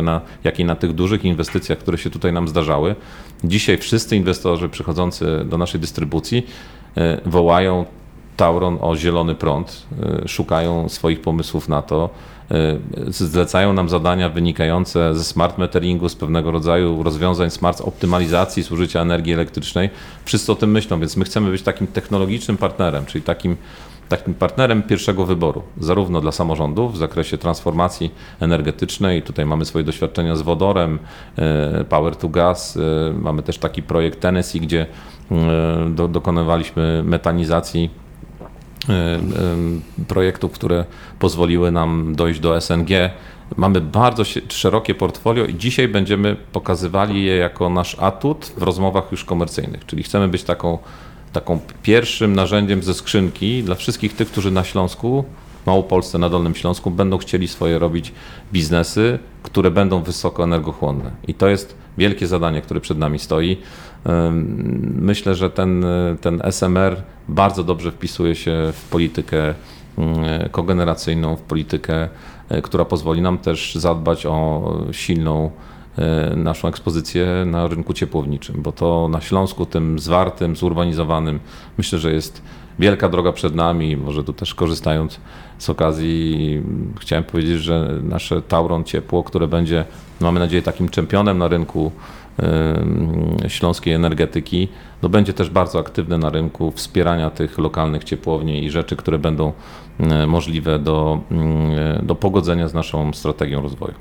jak 0.43 0.59
i 0.59 0.65
na 0.65 0.75
tych 0.75 0.93
dużych 0.93 1.25
inwestycjach, 1.25 1.77
które 1.77 1.97
się 1.97 2.09
tutaj 2.09 2.33
nam 2.33 2.47
zdarzały. 2.47 2.95
Dzisiaj 3.43 3.77
wszyscy 3.77 4.15
inwestorzy 4.15 4.69
przychodzący 4.69 5.45
do 5.45 5.57
naszej 5.57 5.81
dystrybucji 5.81 6.47
wołają 7.25 7.85
Tauron 8.37 8.77
o 8.81 8.95
zielony 8.95 9.35
prąd, 9.35 9.87
szukają 10.25 10.89
swoich 10.89 11.21
pomysłów 11.21 11.69
na 11.69 11.81
to, 11.81 12.09
zlecają 13.07 13.73
nam 13.73 13.89
zadania 13.89 14.29
wynikające 14.29 15.15
ze 15.15 15.23
smart 15.23 15.57
meteringu, 15.57 16.09
z 16.09 16.15
pewnego 16.15 16.51
rodzaju 16.51 17.03
rozwiązań 17.03 17.49
smart 17.49 17.81
optymalizacji 17.81 18.63
zużycia 18.63 19.01
energii 19.01 19.33
elektrycznej. 19.33 19.89
Wszyscy 20.25 20.51
o 20.51 20.55
tym 20.55 20.71
myślą, 20.71 20.99
więc 20.99 21.17
my 21.17 21.25
chcemy 21.25 21.51
być 21.51 21.61
takim 21.61 21.87
technologicznym 21.87 22.57
partnerem, 22.57 23.05
czyli 23.05 23.23
takim 23.23 23.57
takim 24.09 24.33
partnerem 24.33 24.83
pierwszego 24.83 25.25
wyboru, 25.25 25.63
zarówno 25.77 26.21
dla 26.21 26.31
samorządów 26.31 26.93
w 26.93 26.97
zakresie 26.97 27.37
transformacji 27.37 28.11
energetycznej. 28.39 29.21
Tutaj 29.21 29.45
mamy 29.45 29.65
swoje 29.65 29.85
doświadczenia 29.85 30.35
z 30.35 30.41
wodorem, 30.41 30.99
Power 31.89 32.15
to 32.15 32.29
Gas. 32.29 32.79
Mamy 33.13 33.43
też 33.43 33.57
taki 33.57 33.83
projekt 33.83 34.19
Tennessee, 34.19 34.59
gdzie 34.59 34.85
do, 35.89 36.07
dokonywaliśmy 36.07 37.03
metanizacji 37.05 37.89
projektów, 40.07 40.51
które 40.51 40.85
pozwoliły 41.19 41.71
nam 41.71 42.15
dojść 42.15 42.39
do 42.39 42.61
SNG. 42.61 42.89
Mamy 43.55 43.81
bardzo 43.81 44.23
szerokie 44.49 44.95
portfolio 44.95 45.45
i 45.45 45.55
dzisiaj 45.55 45.87
będziemy 45.87 46.35
pokazywali 46.51 47.23
je 47.23 47.35
jako 47.35 47.69
nasz 47.69 47.99
atut 47.99 48.53
w 48.57 48.63
rozmowach 48.63 49.11
już 49.11 49.23
komercyjnych, 49.25 49.85
czyli 49.85 50.03
chcemy 50.03 50.27
być 50.27 50.43
taką 50.43 50.77
taką 51.39 51.59
pierwszym 51.83 52.35
narzędziem 52.35 52.83
ze 52.83 52.93
skrzynki 52.93 53.63
dla 53.63 53.75
wszystkich 53.75 54.15
tych, 54.15 54.31
którzy 54.31 54.51
na 54.51 54.63
Śląsku, 54.63 55.23
Małopolsce, 55.65 56.17
na 56.17 56.29
Dolnym 56.29 56.55
Śląsku 56.55 56.91
będą 56.91 57.17
chcieli 57.17 57.47
swoje 57.47 57.79
robić 57.79 58.13
biznesy, 58.53 59.19
które 59.43 59.71
będą 59.71 60.03
wysoko 60.03 60.43
energochłonne. 60.43 61.11
I 61.27 61.33
to 61.33 61.47
jest 61.47 61.75
wielkie 61.97 62.27
zadanie, 62.27 62.61
które 62.61 62.79
przed 62.79 62.97
nami 62.97 63.19
stoi. 63.19 63.57
Myślę, 65.01 65.35
że 65.35 65.49
ten, 65.49 65.85
ten 66.21 66.41
SMR 66.51 67.01
bardzo 67.27 67.63
dobrze 67.63 67.91
wpisuje 67.91 68.35
się 68.35 68.73
w 68.73 68.89
politykę 68.89 69.53
kogeneracyjną, 70.51 71.35
w 71.35 71.41
politykę, 71.41 72.09
która 72.63 72.85
pozwoli 72.85 73.21
nam 73.21 73.37
też 73.37 73.75
zadbać 73.75 74.25
o 74.25 74.63
silną 74.91 75.51
naszą 76.35 76.67
ekspozycję 76.67 77.27
na 77.45 77.67
rynku 77.67 77.93
ciepłowniczym, 77.93 78.61
bo 78.61 78.71
to 78.71 79.07
na 79.11 79.21
Śląsku, 79.21 79.65
tym 79.65 79.99
zwartym, 79.99 80.55
zurbanizowanym, 80.55 81.39
myślę, 81.77 81.99
że 81.99 82.13
jest 82.13 82.41
wielka 82.79 83.09
droga 83.09 83.31
przed 83.31 83.55
nami. 83.55 83.97
Może 83.97 84.23
tu 84.23 84.33
też 84.33 84.55
korzystając 84.55 85.19
z 85.57 85.69
okazji, 85.69 86.61
chciałem 86.99 87.23
powiedzieć, 87.23 87.61
że 87.61 87.99
nasze 88.03 88.41
Tauron 88.41 88.83
Ciepło, 88.83 89.23
które 89.23 89.47
będzie, 89.47 89.85
mamy 90.21 90.39
nadzieję, 90.39 90.61
takim 90.61 90.89
czempionem 90.89 91.37
na 91.37 91.47
rynku 91.47 91.91
e, 92.39 93.49
śląskiej 93.49 93.93
energetyki, 93.93 94.67
no 95.01 95.09
będzie 95.09 95.33
też 95.33 95.49
bardzo 95.49 95.79
aktywne 95.79 96.17
na 96.17 96.29
rynku 96.29 96.71
wspierania 96.71 97.29
tych 97.29 97.57
lokalnych 97.57 98.03
ciepłowni 98.03 98.65
i 98.65 98.69
rzeczy, 98.69 98.95
które 98.95 99.19
będą 99.19 99.53
e, 99.99 100.27
możliwe 100.27 100.79
do, 100.79 101.19
mm, 101.31 102.05
do 102.05 102.15
pogodzenia 102.15 102.67
z 102.67 102.73
naszą 102.73 103.13
strategią 103.13 103.61
rozwoju. 103.61 103.93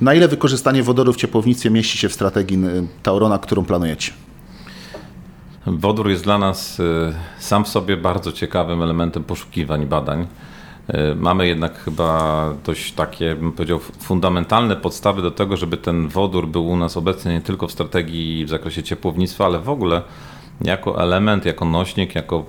Na 0.00 0.14
ile 0.14 0.28
wykorzystanie 0.28 0.82
wodoru 0.82 1.12
w 1.12 1.16
ciepłownictwie 1.16 1.70
mieści 1.70 1.98
się 1.98 2.08
w 2.08 2.12
strategii 2.12 2.66
y, 2.66 2.86
Taurona, 3.02 3.38
którą 3.38 3.64
planujecie? 3.64 4.12
Wodór 5.66 6.08
jest 6.08 6.24
dla 6.24 6.38
nas 6.38 6.80
y, 6.80 7.14
sam 7.38 7.64
w 7.64 7.68
sobie 7.68 7.96
bardzo 7.96 8.32
ciekawym 8.32 8.82
elementem 8.82 9.24
poszukiwań 9.24 9.82
i 9.82 9.86
badań. 9.86 10.26
Y, 10.94 11.14
Mamy 11.16 11.46
jednak 11.46 11.78
chyba 11.78 12.54
dość 12.64 12.92
takie, 12.92 13.34
bym 13.34 13.52
powiedział, 13.52 13.78
fundamentalne 13.78 14.76
podstawy 14.76 15.22
do 15.22 15.30
tego, 15.30 15.56
żeby 15.56 15.76
ten 15.76 16.08
wodór 16.08 16.48
był 16.48 16.66
u 16.66 16.76
nas 16.76 16.96
obecny 16.96 17.32
nie 17.32 17.40
tylko 17.40 17.66
w 17.66 17.72
strategii 17.72 18.44
w 18.44 18.48
zakresie 18.48 18.82
ciepłownictwa, 18.82 19.44
ale 19.44 19.58
w 19.58 19.68
ogóle 19.68 20.02
jako 20.60 21.02
element, 21.02 21.44
jako 21.44 21.64
nośnik, 21.64 22.14
jako 22.14 22.44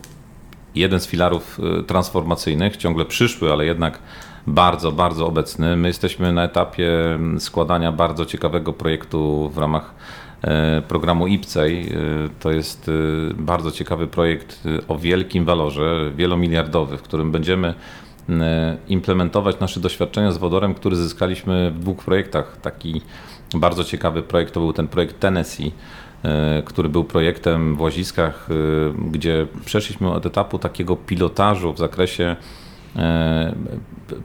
jeden 0.75 0.99
z 0.99 1.07
filarów 1.07 1.59
transformacyjnych, 1.87 2.77
ciągle 2.77 3.05
przyszły, 3.05 3.51
ale 3.51 3.65
jednak 3.65 3.99
bardzo, 4.47 4.91
bardzo 4.91 5.27
obecny. 5.27 5.75
My 5.75 5.87
jesteśmy 5.87 6.33
na 6.33 6.43
etapie 6.43 7.13
mm, 7.13 7.39
składania 7.39 7.91
bardzo 7.91 8.25
ciekawego 8.25 8.73
projektu 8.73 9.49
w 9.49 9.57
ramach 9.57 9.93
e, 10.41 10.81
programu 10.81 11.27
IPCEI. 11.27 11.89
E, 11.89 11.93
To 12.39 12.51
jest 12.51 12.89
e, 12.89 13.33
bardzo 13.33 13.71
ciekawy 13.71 14.07
projekt 14.07 14.63
o 14.87 14.97
wielkim 14.97 15.45
walorze, 15.45 16.11
wielomiliardowy, 16.15 16.97
w 16.97 17.01
którym 17.01 17.31
będziemy 17.31 17.73
implementować 18.87 19.59
nasze 19.59 19.79
doświadczenia 19.79 20.31
z 20.31 20.37
wodorem, 20.37 20.73
który 20.73 20.95
zyskaliśmy 20.95 21.71
w 21.71 21.79
dwóch 21.79 22.03
projektach. 22.05 22.57
Taki 22.61 23.01
bardzo 23.55 23.83
ciekawy 23.83 24.23
projekt 24.23 24.53
to 24.53 24.59
był 24.59 24.73
ten 24.73 24.87
projekt 24.87 25.19
Tennessee, 25.19 25.71
który 26.65 26.89
był 26.89 27.03
projektem 27.03 27.75
w 27.75 27.81
Łaziskach, 27.81 28.47
gdzie 29.11 29.47
przeszliśmy 29.65 30.11
od 30.11 30.25
etapu 30.25 30.59
takiego 30.59 30.95
pilotażu 30.95 31.73
w 31.73 31.77
zakresie 31.77 32.35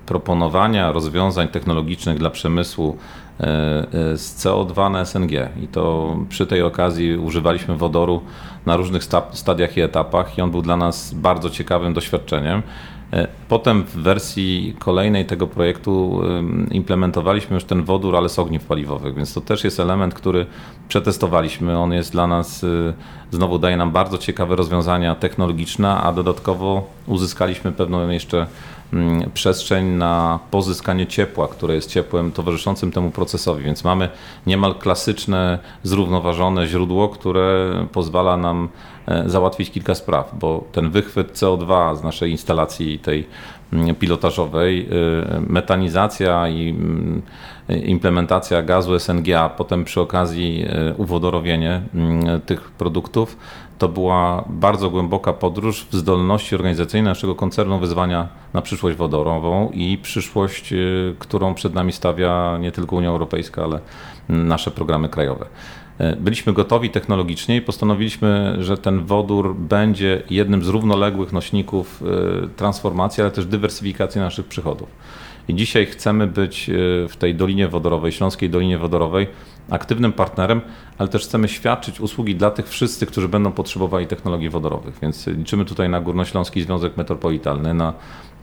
proponowania 0.06 0.92
rozwiązań 0.92 1.48
technologicznych 1.48 2.18
dla 2.18 2.30
przemysłu 2.30 2.96
e, 3.40 3.44
e, 3.44 4.16
z 4.16 4.44
CO2 4.44 4.90
na 4.90 5.04
SNG. 5.04 5.48
I 5.62 5.68
to 5.68 6.16
przy 6.28 6.46
tej 6.46 6.62
okazji 6.62 7.16
używaliśmy 7.16 7.76
wodoru 7.76 8.22
na 8.66 8.76
różnych 8.76 9.04
sta- 9.04 9.26
stadiach 9.32 9.76
i 9.76 9.80
etapach, 9.80 10.38
i 10.38 10.42
on 10.42 10.50
był 10.50 10.62
dla 10.62 10.76
nas 10.76 11.14
bardzo 11.14 11.50
ciekawym 11.50 11.94
doświadczeniem. 11.94 12.62
E, 13.12 13.28
Potem 13.50 13.84
w 13.84 13.96
wersji 13.96 14.76
kolejnej 14.78 15.26
tego 15.26 15.46
projektu 15.46 16.22
implementowaliśmy 16.70 17.54
już 17.54 17.64
ten 17.64 17.84
wodór, 17.84 18.16
ale 18.16 18.28
z 18.28 18.38
ogniw 18.38 18.64
paliwowych, 18.64 19.14
więc 19.14 19.34
to 19.34 19.40
też 19.40 19.64
jest 19.64 19.80
element, 19.80 20.14
który 20.14 20.46
przetestowaliśmy. 20.88 21.78
On 21.78 21.92
jest 21.92 22.12
dla 22.12 22.26
nas, 22.26 22.64
y, 22.64 22.94
znowu 23.30 23.58
daje 23.58 23.76
nam 23.76 23.90
bardzo 23.90 24.18
ciekawe 24.18 24.56
rozwiązania 24.56 25.14
technologiczne, 25.14 25.96
a 25.96 26.12
dodatkowo 26.12 26.88
uzyskaliśmy 27.06 27.72
pewną 27.72 28.08
jeszcze 28.08 28.46
przestrzeń 29.34 29.86
na 29.86 30.38
pozyskanie 30.50 31.06
ciepła, 31.06 31.48
które 31.48 31.74
jest 31.74 31.90
ciepłem 31.90 32.32
towarzyszącym 32.32 32.92
temu 32.92 33.10
procesowi, 33.10 33.64
więc 33.64 33.84
mamy 33.84 34.08
niemal 34.46 34.74
klasyczne, 34.74 35.58
zrównoważone 35.82 36.66
źródło, 36.66 37.08
które 37.08 37.70
pozwala 37.92 38.36
nam 38.36 38.68
e, 39.06 39.28
załatwić 39.28 39.70
kilka 39.70 39.94
spraw, 39.94 40.34
bo 40.38 40.64
ten 40.72 40.90
wychwyt 40.90 41.32
CO2 41.32 41.96
z 41.96 42.02
naszej 42.02 42.30
instalacji 42.30 42.98
tej 42.98 43.18
mm, 43.18 43.59
pilotażowej, 43.98 44.88
y, 44.88 45.40
metanizacja 45.40 46.48
i 46.48 46.68
mm, 46.68 47.22
implementacja 47.84 48.62
gazu 48.62 48.98
SNG, 48.98 49.34
a 49.34 49.48
potem 49.48 49.84
przy 49.84 50.00
okazji 50.00 50.64
y, 50.90 50.94
uwodorowienie 50.96 51.82
tych 52.46 52.70
produktów, 52.70 53.36
to 53.80 53.88
była 53.88 54.44
bardzo 54.48 54.90
głęboka 54.90 55.32
podróż 55.32 55.86
w 55.90 55.96
zdolności 55.96 56.54
organizacyjnej 56.54 57.10
naszego 57.10 57.34
koncernu 57.34 57.78
wyzwania 57.78 58.28
na 58.52 58.62
przyszłość 58.62 58.96
wodorową 58.96 59.70
i 59.74 59.98
przyszłość, 60.02 60.72
y, 60.72 61.14
którą 61.18 61.54
przed 61.54 61.74
nami 61.74 61.92
stawia 61.92 62.58
nie 62.60 62.72
tylko 62.72 62.96
Unia 62.96 63.08
Europejska, 63.08 63.64
ale 63.64 63.80
nasze 64.28 64.70
programy 64.70 65.08
krajowe. 65.08 65.46
E, 66.00 66.16
Byliśmy 66.16 66.52
gotowi 66.52 66.90
technologicznie 66.90 67.56
i 67.56 67.62
postanowiliśmy, 67.62 68.56
że 68.60 68.78
ten 68.78 69.04
wodór 69.04 69.54
będzie 69.54 70.22
jednym 70.30 70.64
z 70.64 70.68
równoległych 70.68 71.32
nośników 71.32 72.02
e, 72.44 72.48
transformacji, 72.48 73.20
ale 73.20 73.30
też 73.30 73.46
dywersyfikacji 73.46 74.20
naszych 74.20 74.46
przychodów. 74.46 74.88
I 75.48 75.54
dzisiaj 75.54 75.86
chcemy 75.86 76.26
być 76.26 76.70
e, 76.70 76.72
w 77.08 77.16
tej 77.16 77.34
Dolinie 77.34 77.68
Wodorowej, 77.68 78.12
Śląskiej 78.12 78.50
Dolinie 78.50 78.78
Wodorowej, 78.78 79.26
aktywnym 79.70 80.12
partnerem, 80.12 80.60
ale 80.98 81.08
też 81.08 81.22
chcemy 81.22 81.48
świadczyć 81.48 82.00
usługi 82.00 82.36
dla 82.36 82.50
tych 82.50 82.68
wszyscy, 82.68 83.06
którzy 83.06 83.28
będą 83.28 83.52
potrzebowali 83.52 84.06
technologii 84.06 84.48
wodorowych. 84.48 84.98
Więc 85.02 85.26
liczymy 85.26 85.64
tutaj 85.64 85.88
na 85.88 86.00
Górnośląski 86.00 86.62
Związek 86.62 86.96
Metropolitalny, 86.96 87.74
na 87.74 87.94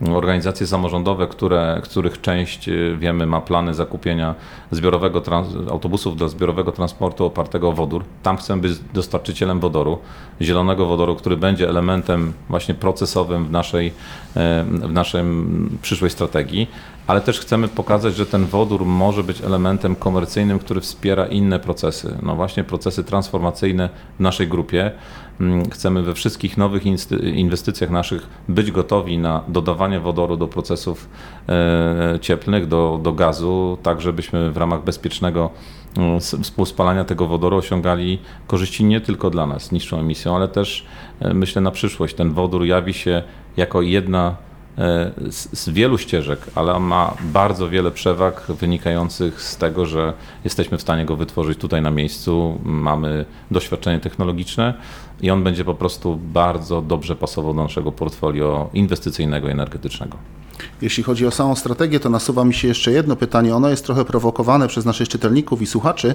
organizacje 0.06 0.66
samorządowe, 0.66 1.26
które, 1.26 1.80
których 1.84 2.20
część 2.20 2.68
y, 2.68 2.96
wiemy 2.98 3.26
ma 3.26 3.40
plany 3.40 3.74
zakupienia 3.74 4.34
zbiorowego 4.70 5.22
autobusów 5.70 6.16
do 6.16 6.28
zbiorowego 6.28 6.72
transportu 6.72 7.24
opartego 7.24 7.68
o 7.68 7.72
wodór. 7.72 8.04
Tam 8.22 8.36
chcemy 8.36 8.62
być 8.62 8.72
dostarczycielem 8.94 9.60
wodoru, 9.60 9.98
zielonego 10.40 10.86
wodoru, 10.86 11.16
który 11.16 11.36
będzie 11.36 11.68
elementem 11.68 12.32
właśnie 12.48 12.74
procesowym 12.74 13.44
w 13.44 13.50
naszej, 13.50 13.86
e, 14.36 14.64
w 14.64 14.92
naszej 14.92 15.24
przyszłej 15.82 16.10
strategii, 16.10 16.70
ale 17.06 17.20
też 17.20 17.40
chcemy 17.40 17.68
pokazać, 17.68 18.16
że 18.16 18.26
ten 18.26 18.46
wodór 18.46 18.84
może 18.84 19.22
być 19.22 19.40
elementem 19.40 19.96
komercyjnym, 19.96 20.58
który 20.58 20.80
wspiera 20.80 21.26
inne 21.26 21.58
procesy. 21.58 22.18
No 22.22 22.34
właśnie 22.34 22.64
procesy 22.64 23.04
transformacyjne 23.04 23.88
w 24.18 24.20
naszej 24.20 24.48
grupie. 24.48 24.90
Mm, 25.40 25.70
Chcemy 25.70 26.02
we 26.02 26.14
wszystkich 26.14 26.56
nowych 26.56 26.82
inwestycjach 27.22 27.90
naszych 27.90 28.28
być 28.48 28.70
gotowi 28.70 29.18
na 29.18 29.44
dodawanie 29.48 30.00
wodoru 30.00 30.36
do 30.36 30.48
procesów 30.48 31.08
e, 31.48 32.18
cieplnych, 32.20 32.66
do, 32.66 33.00
do 33.02 33.12
gazu, 33.12 33.78
tak 33.82 34.00
żebyśmy 34.00 34.52
w 34.52 34.56
ramach 34.56 34.84
bezpiecznego 34.84 35.50
mm, 35.96 36.20
współspalania 36.20 37.04
tego 37.04 37.26
wodoru 37.26 37.56
osiągali 37.56 38.18
korzyści 38.46 38.84
nie 38.84 39.00
tylko 39.00 39.30
dla 39.30 39.46
nas, 39.46 39.72
niższą 39.72 40.00
emisją, 40.00 40.36
ale 40.36 40.48
też 40.48 40.86
e, 41.20 41.34
myślę 41.34 41.62
na 41.62 41.70
przyszłość. 41.70 42.14
Ten 42.14 42.32
wodór 42.32 42.64
jawi 42.64 42.94
się 42.94 43.22
jako 43.56 43.82
jedna 43.82 44.47
z, 45.30 45.58
z 45.58 45.68
wielu 45.68 45.98
ścieżek, 45.98 46.40
ale 46.54 46.80
ma 46.80 47.14
bardzo 47.20 47.68
wiele 47.68 47.90
przewag 47.90 48.46
wynikających 48.48 49.42
z 49.42 49.56
tego, 49.56 49.86
że 49.86 50.12
jesteśmy 50.44 50.78
w 50.78 50.82
stanie 50.82 51.04
go 51.04 51.16
wytworzyć 51.16 51.58
tutaj 51.58 51.82
na 51.82 51.90
miejscu, 51.90 52.58
mamy 52.64 53.24
doświadczenie 53.50 54.00
technologiczne 54.00 54.74
i 55.20 55.30
on 55.30 55.44
będzie 55.44 55.64
po 55.64 55.74
prostu 55.74 56.16
bardzo 56.16 56.82
dobrze 56.82 57.16
pasował 57.16 57.54
do 57.54 57.62
naszego 57.62 57.92
portfolio 57.92 58.70
inwestycyjnego 58.74 59.48
i 59.48 59.50
energetycznego. 59.50 60.16
Jeśli 60.82 61.02
chodzi 61.02 61.26
o 61.26 61.30
samą 61.30 61.54
strategię, 61.54 62.00
to 62.00 62.10
nasuwa 62.10 62.44
mi 62.44 62.54
się 62.54 62.68
jeszcze 62.68 62.92
jedno 62.92 63.16
pytanie. 63.16 63.56
Ono 63.56 63.68
jest 63.68 63.84
trochę 63.84 64.04
prowokowane 64.04 64.68
przez 64.68 64.84
naszych 64.84 65.08
czytelników 65.08 65.62
i 65.62 65.66
słuchaczy. 65.66 66.14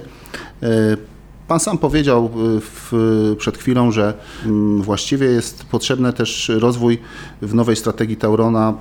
Pan 1.48 1.60
sam 1.60 1.78
powiedział 1.78 2.24
e, 2.24 2.60
w, 2.60 2.92
przed 3.38 3.58
chwilą, 3.58 3.90
że 3.90 4.14
mm, 4.44 4.82
właściwie 4.82 5.26
jest 5.26 5.64
potrzebny 5.64 6.12
też 6.12 6.52
rozwój 6.58 6.98
w 7.42 7.54
nowej 7.54 7.76
strategii 7.76 8.16
Taurona 8.16 8.74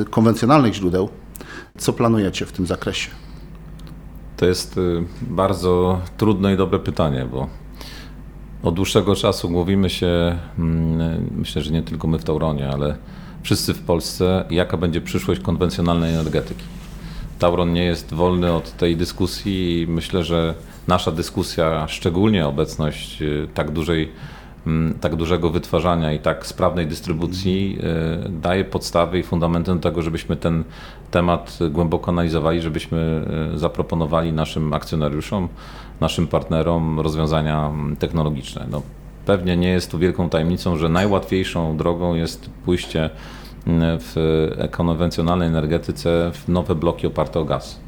e, 0.00 0.04
konwencjonalnych 0.04 0.74
źródeł. 0.74 1.08
Co 1.78 1.92
planujecie 1.92 2.46
w 2.46 2.52
tym 2.52 2.66
zakresie? 2.66 3.10
To 4.36 4.46
jest 4.46 4.78
y, 4.78 5.04
bardzo 5.22 6.00
trudne 6.16 6.54
i 6.54 6.56
dobre 6.56 6.78
pytanie, 6.78 7.28
bo 7.32 7.48
od 8.62 8.74
dłuższego 8.74 9.16
czasu 9.16 9.50
mówimy 9.50 9.90
się, 9.90 10.38
mm, 10.58 11.30
myślę, 11.36 11.62
że 11.62 11.70
nie 11.70 11.82
tylko 11.82 12.08
my 12.08 12.18
w 12.18 12.24
Tauronie, 12.24 12.68
ale 12.68 12.96
wszyscy 13.42 13.74
w 13.74 13.82
Polsce, 13.82 14.44
jaka 14.50 14.76
będzie 14.76 15.00
przyszłość 15.00 15.40
konwencjonalnej 15.40 16.14
energetyki. 16.14 16.64
Tauron 17.38 17.72
nie 17.72 17.84
jest 17.84 18.14
wolny 18.14 18.52
od 18.52 18.76
tej 18.76 18.96
dyskusji 18.96 19.82
i 19.82 19.86
myślę, 19.86 20.24
że 20.24 20.54
nasza 20.88 21.10
dyskusja, 21.10 21.88
szczególnie 21.88 22.46
obecność 22.46 23.22
y, 23.22 23.48
tak 23.54 23.70
dużej 23.70 24.12
mm, 24.66 24.94
tak 25.00 25.16
dużego 25.16 25.50
wytwarzania 25.50 26.12
i 26.12 26.18
tak 26.18 26.46
sprawnej 26.46 26.86
dystrybucji 26.86 27.78
y, 28.26 28.28
daje 28.28 28.64
podstawy 28.64 29.18
i 29.18 29.22
fundamenty 29.22 29.74
do 29.74 29.80
tego, 29.80 30.02
żebyśmy 30.02 30.36
ten 30.36 30.64
temat 31.10 31.58
głęboko 31.70 32.10
analizowali, 32.10 32.60
żebyśmy 32.60 33.24
y, 33.54 33.58
zaproponowali 33.58 34.32
naszym 34.32 34.72
akcjonariuszom, 34.72 35.48
naszym 36.00 36.26
partnerom 36.26 37.00
rozwiązania 37.00 37.66
mm, 37.66 37.96
technologiczne. 37.96 38.66
No, 38.70 38.82
pewnie 39.26 39.56
nie 39.56 39.68
jest 39.68 39.90
tu 39.90 39.98
wielką 39.98 40.28
tajemnicą, 40.28 40.76
że 40.76 40.88
najłatwiejszą 40.88 41.76
drogą 41.76 42.14
jest 42.14 42.50
pójście 42.64 43.10
w 43.66 44.14
konwencjonalnej 44.70 45.48
energetyce 45.48 46.30
w 46.34 46.48
nowe 46.48 46.74
bloki 46.74 47.06
oparte 47.06 47.40
o 47.40 47.44
gaz. 47.44 47.80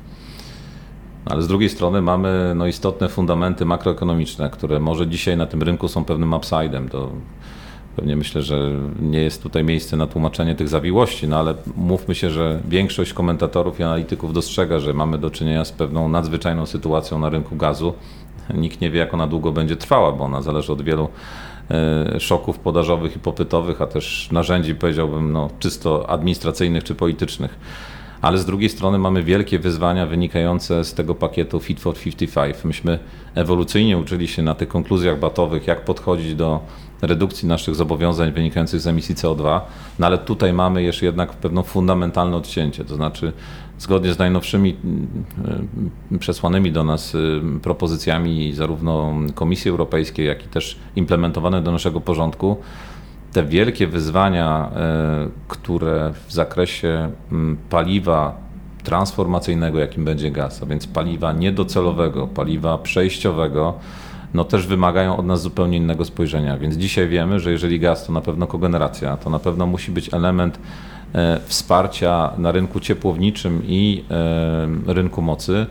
Ale 1.26 1.42
z 1.42 1.48
drugiej 1.48 1.68
strony 1.68 2.02
mamy 2.02 2.52
no, 2.56 2.66
istotne 2.66 3.08
fundamenty 3.08 3.64
makroekonomiczne, 3.64 4.50
które 4.50 4.80
może 4.80 5.06
dzisiaj 5.06 5.36
na 5.36 5.46
tym 5.46 5.62
rynku 5.62 5.88
są 5.88 6.04
pewnym 6.04 6.32
upsidem. 6.32 6.88
To 6.88 7.10
pewnie 7.96 8.16
myślę, 8.16 8.42
że 8.42 8.70
nie 9.00 9.22
jest 9.22 9.42
tutaj 9.42 9.64
miejsce 9.64 9.96
na 9.96 10.06
tłumaczenie 10.06 10.54
tych 10.54 10.68
zawiłości, 10.68 11.28
no 11.28 11.38
ale 11.38 11.54
mówmy 11.76 12.14
się, 12.14 12.30
że 12.30 12.60
większość 12.68 13.12
komentatorów 13.12 13.80
i 13.80 13.82
analityków 13.82 14.32
dostrzega, 14.32 14.78
że 14.78 14.94
mamy 14.94 15.18
do 15.18 15.30
czynienia 15.30 15.64
z 15.64 15.72
pewną 15.72 16.08
nadzwyczajną 16.08 16.66
sytuacją 16.66 17.18
na 17.18 17.28
rynku 17.28 17.56
gazu. 17.56 17.94
Nikt 18.54 18.80
nie 18.80 18.90
wie, 18.90 18.98
jak 18.98 19.14
ona 19.14 19.26
długo 19.26 19.52
będzie 19.52 19.76
trwała, 19.76 20.12
bo 20.12 20.24
ona 20.24 20.42
zależy 20.42 20.72
od 20.72 20.82
wielu 20.82 21.04
e, 21.04 21.08
szoków 22.18 22.58
podażowych 22.58 23.16
i 23.16 23.18
popytowych, 23.18 23.82
a 23.82 23.86
też 23.86 24.28
narzędzi, 24.32 24.74
powiedziałbym, 24.74 25.32
no, 25.32 25.50
czysto 25.58 26.10
administracyjnych 26.10 26.84
czy 26.84 26.94
politycznych 26.94 27.58
ale 28.26 28.38
z 28.38 28.44
drugiej 28.44 28.70
strony 28.70 28.98
mamy 28.98 29.22
wielkie 29.22 29.58
wyzwania 29.58 30.06
wynikające 30.06 30.84
z 30.84 30.94
tego 30.94 31.14
pakietu 31.14 31.60
Fit 31.60 31.80
for 31.80 31.94
55. 31.94 32.64
Myśmy 32.64 32.98
ewolucyjnie 33.34 33.98
uczyli 33.98 34.28
się 34.28 34.42
na 34.42 34.54
tych 34.54 34.68
konkluzjach 34.68 35.18
batowych, 35.18 35.66
jak 35.66 35.84
podchodzić 35.84 36.34
do 36.34 36.60
redukcji 37.02 37.48
naszych 37.48 37.74
zobowiązań 37.74 38.32
wynikających 38.32 38.80
z 38.80 38.86
emisji 38.86 39.14
CO2, 39.14 39.60
no 39.98 40.06
ale 40.06 40.18
tutaj 40.18 40.52
mamy 40.52 40.82
jeszcze 40.82 41.06
jednak 41.06 41.32
pewną 41.32 41.62
fundamentalne 41.62 42.36
odcięcie, 42.36 42.84
to 42.84 42.94
znaczy 42.94 43.32
zgodnie 43.78 44.14
z 44.14 44.18
najnowszymi 44.18 44.76
mm, 44.84 45.08
przesłanymi 46.18 46.72
do 46.72 46.84
nas 46.84 47.14
y, 47.14 47.40
propozycjami 47.62 48.52
zarówno 48.52 49.14
Komisji 49.34 49.70
Europejskiej, 49.70 50.26
jak 50.26 50.44
i 50.44 50.48
też 50.48 50.78
implementowane 50.96 51.62
do 51.62 51.72
naszego 51.72 52.00
porządku, 52.00 52.56
te 53.32 53.44
wielkie 53.44 53.86
wyzwania, 53.86 54.70
e, 54.76 55.28
które 55.48 56.12
w 56.26 56.32
zakresie 56.32 57.10
mm, 57.32 57.56
paliwa 57.70 58.36
transformacyjnego, 58.82 59.78
jakim 59.78 60.04
będzie 60.04 60.30
gaz, 60.30 60.62
a 60.62 60.66
więc 60.66 60.86
paliwa 60.86 61.32
niedocelowego, 61.32 62.26
paliwa 62.26 62.78
przejściowego, 62.78 63.74
no 64.34 64.44
też 64.44 64.66
wymagają 64.66 65.16
od 65.16 65.26
nas 65.26 65.42
zupełnie 65.42 65.76
innego 65.76 66.04
spojrzenia. 66.04 66.58
Więc 66.58 66.74
dzisiaj 66.74 67.08
wiemy, 67.08 67.40
że 67.40 67.52
jeżeli 67.52 67.80
gaz 67.80 68.06
to 68.06 68.12
na 68.12 68.20
pewno 68.20 68.46
kogeneracja, 68.46 69.16
to 69.16 69.30
na 69.30 69.38
pewno 69.38 69.66
musi 69.66 69.90
być 69.90 70.14
element 70.14 70.58
wsparcia 71.46 72.32
na 72.38 72.52
rynku 72.52 72.80
ciepłowniczym 72.80 73.62
i 73.66 74.04
e, 74.10 74.92
rynku 74.94 75.22
mocy. 75.22 75.66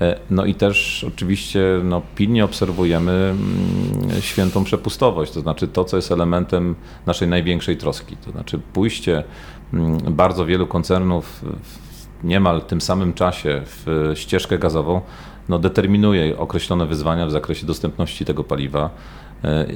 E, 0.00 0.18
no 0.30 0.44
i 0.44 0.54
też 0.54 1.04
oczywiście 1.08 1.62
no, 1.84 2.02
pilnie 2.14 2.44
obserwujemy 2.44 3.12
mm, 3.12 4.20
świętą 4.20 4.64
przepustowość, 4.64 5.32
to 5.32 5.40
znaczy 5.40 5.68
to, 5.68 5.84
co 5.84 5.96
jest 5.96 6.12
elementem 6.12 6.74
naszej 7.06 7.28
największej 7.28 7.76
troski. 7.76 8.16
To 8.16 8.30
znaczy 8.30 8.58
pójście 8.72 9.24
mm, 9.72 9.98
bardzo 9.98 10.46
wielu 10.46 10.66
koncernów 10.66 11.44
w 11.62 12.24
niemal 12.24 12.62
tym 12.62 12.80
samym 12.80 13.12
czasie 13.12 13.62
w 13.64 14.12
ścieżkę 14.14 14.58
gazową 14.58 15.00
no, 15.48 15.58
determinuje 15.58 16.38
określone 16.38 16.86
wyzwania 16.86 17.26
w 17.26 17.30
zakresie 17.30 17.66
dostępności 17.66 18.24
tego 18.24 18.44
paliwa, 18.44 18.84
e, 18.84 18.90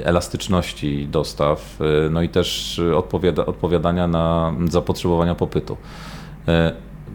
elastyczności 0.04 1.08
dostaw, 1.10 1.78
e, 1.80 2.10
no 2.10 2.22
i 2.22 2.28
też 2.28 2.80
odpowiada, 2.96 3.46
odpowiadania 3.46 4.08
na 4.08 4.54
zapotrzebowania 4.70 5.34
popytu. 5.34 5.76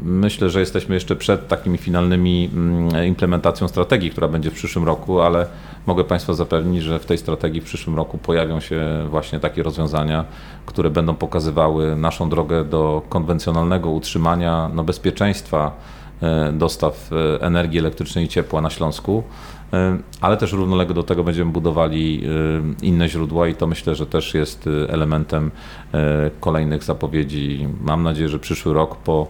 Myślę, 0.02 0.50
że 0.50 0.60
jesteśmy 0.60 0.96
jeszcze 0.96 1.16
przed 1.16 1.48
takimi 1.48 1.78
finalnymi 1.78 2.50
mm, 2.54 3.06
implementacją 3.06 3.68
strategii, 3.68 4.10
która 4.12 4.28
będzie 4.28 4.52
w 4.52 4.54
przyszłym 4.54 4.86
roku, 4.86 5.22
ale 5.22 5.48
mogę 5.86 6.04
Państwa 6.04 6.34
zapewnić, 6.34 6.84
że 6.84 7.00
w 7.00 7.06
tej 7.06 7.18
strategii 7.18 7.62
w 7.62 7.64
przyszłym 7.64 7.96
roku 7.96 8.18
pojawią 8.18 8.60
się 8.60 9.06
właśnie 9.10 9.40
takie 9.40 9.64
rozwiązania, 9.64 10.26
które 10.66 10.90
będą 10.90 11.16
pokazywały 11.16 11.96
naszą 11.96 12.30
drogę 12.30 12.66
do 12.66 13.02
konwencjonalnego 13.10 13.90
utrzymania 13.90 14.70
no, 14.74 14.84
bezpieczeństwa 14.84 15.72
e, 16.22 16.52
dostaw 16.54 17.10
e, 17.12 17.42
energii 17.42 17.80
elektrycznej 17.80 18.26
i 18.26 18.28
ciepła 18.28 18.62
na 18.62 18.70
Śląsku, 18.70 19.24
e, 19.24 19.59
ale 20.22 20.38
też 20.38 20.52
równolegle 20.52 20.96
do 20.96 21.04
tego 21.04 21.24
będziemy 21.24 21.52
budowali 21.52 22.24
inne 22.82 23.10
źródła 23.10 23.48
i 23.48 23.56
to 23.56 23.68
myślę, 23.68 23.96
że 23.96 24.06
też 24.06 24.34
jest 24.34 24.70
elementem 24.90 25.52
kolejnych 26.40 26.84
zapowiedzi. 26.84 27.68
Mam 27.82 28.04
nadzieję, 28.04 28.30
że 28.30 28.40
przyszły 28.40 28.74
rok 28.74 28.96
po 28.96 29.28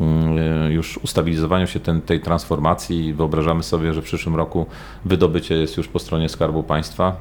Mm, 0.00 0.72
już 0.72 0.98
ustabilizowaniu 0.98 1.66
się 1.66 1.80
ten, 1.80 2.00
tej 2.00 2.20
transformacji. 2.20 3.14
Wyobrażamy 3.14 3.62
sobie, 3.62 3.94
że 3.94 4.02
w 4.02 4.04
przyszłym 4.04 4.36
roku 4.36 4.66
wydobycie 5.04 5.54
jest 5.54 5.76
już 5.76 5.88
po 5.88 5.98
stronie 5.98 6.28
Skarbu 6.28 6.62
Państwa. 6.62 7.16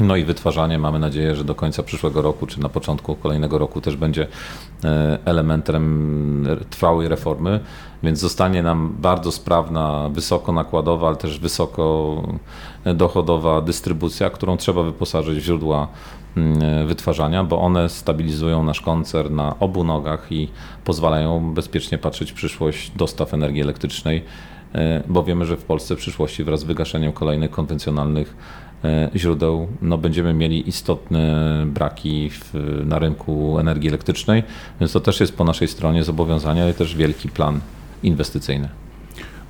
No 0.00 0.16
i 0.16 0.24
wytwarzanie, 0.24 0.78
mamy 0.78 0.98
nadzieję, 0.98 1.36
że 1.36 1.44
do 1.44 1.54
końca 1.54 1.82
przyszłego 1.82 2.22
roku, 2.22 2.46
czy 2.46 2.60
na 2.60 2.68
początku 2.68 3.16
kolejnego 3.16 3.58
roku 3.58 3.80
też 3.80 3.96
będzie 3.96 4.26
e, 4.84 5.18
elementem 5.24 6.46
trwałej 6.70 7.08
reformy, 7.08 7.60
więc 8.02 8.18
zostanie 8.18 8.62
nam 8.62 8.96
bardzo 8.98 9.32
sprawna, 9.32 10.08
wysoko 10.12 10.52
nakładowa, 10.52 11.08
ale 11.08 11.16
też 11.16 11.38
wysoko 11.38 12.22
dochodowa 12.94 13.60
dystrybucja, 13.60 14.30
którą 14.30 14.56
trzeba 14.56 14.82
wyposażyć 14.82 15.38
w 15.38 15.42
źródła 15.42 15.88
Mm, 16.36 16.86
wytwarzania, 16.86 17.44
bo 17.44 17.60
one 17.60 17.88
stabilizują 17.88 18.64
nasz 18.64 18.80
koncern 18.80 19.34
na 19.34 19.58
obu 19.58 19.84
nogach 19.84 20.32
i 20.32 20.48
pozwalają 20.84 21.54
bezpiecznie 21.54 21.98
patrzeć 21.98 22.32
w 22.32 22.34
przyszłość 22.34 22.90
dostaw 22.96 23.34
energii 23.34 23.62
elektrycznej, 23.62 24.18
e, 24.18 24.22
bo 25.08 25.24
wiemy, 25.24 25.44
że 25.44 25.56
w 25.56 25.64
Polsce 25.64 25.96
w 25.96 25.98
przyszłości 25.98 26.44
wraz 26.44 26.60
z 26.60 26.64
wygaszeniem 26.64 27.12
kolejnych 27.12 27.50
konwencjonalnych 27.50 28.36
e, 28.84 29.10
źródeł 29.16 29.68
no, 29.82 29.98
będziemy 29.98 30.34
mieli 30.34 30.68
istotne 30.68 31.44
braki 31.66 32.30
w, 32.30 32.54
na 32.84 32.98
rynku 32.98 33.58
energii 33.58 33.88
elektrycznej, 33.88 34.42
więc 34.80 34.92
to 34.92 35.00
też 35.00 35.20
jest 35.20 35.36
po 35.36 35.44
naszej 35.44 35.68
stronie 35.68 36.04
zobowiązanie, 36.04 36.62
ale 36.62 36.74
też 36.74 36.96
wielki 36.96 37.28
plan 37.28 37.60
inwestycyjny. 38.02 38.68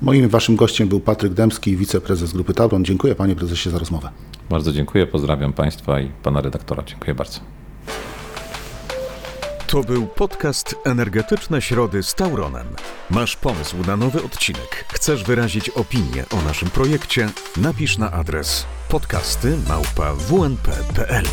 Moim 0.01 0.29
waszym 0.29 0.55
gościem 0.55 0.87
był 0.87 0.99
Patryk 0.99 1.33
Dębski, 1.33 1.77
wiceprezes 1.77 2.33
Grupy 2.33 2.53
Tauron. 2.53 2.85
Dziękuję 2.85 3.15
panie 3.15 3.35
prezesie 3.35 3.69
za 3.69 3.79
rozmowę. 3.79 4.09
Bardzo 4.49 4.71
dziękuję, 4.71 5.07
pozdrawiam 5.07 5.53
państwa 5.53 5.99
i 5.99 6.07
pana 6.23 6.41
redaktora. 6.41 6.83
Dziękuję 6.83 7.15
bardzo. 7.15 7.39
To 9.71 9.83
był 9.83 10.07
podcast 10.07 10.75
Energetyczne 10.85 11.61
Środy 11.61 12.03
z 12.03 12.15
Tauronem. 12.15 12.67
Masz 13.09 13.35
pomysł 13.35 13.77
na 13.87 13.97
nowy 13.97 14.23
odcinek? 14.23 14.85
Chcesz 14.93 15.23
wyrazić 15.23 15.69
opinię 15.69 16.25
o 16.31 16.41
naszym 16.41 16.69
projekcie? 16.69 17.29
Napisz 17.57 17.97
na 17.97 18.11
adres 18.11 18.65
podcasty 18.89 19.57
małpa 19.67 20.13
wnp.pl 20.13 21.25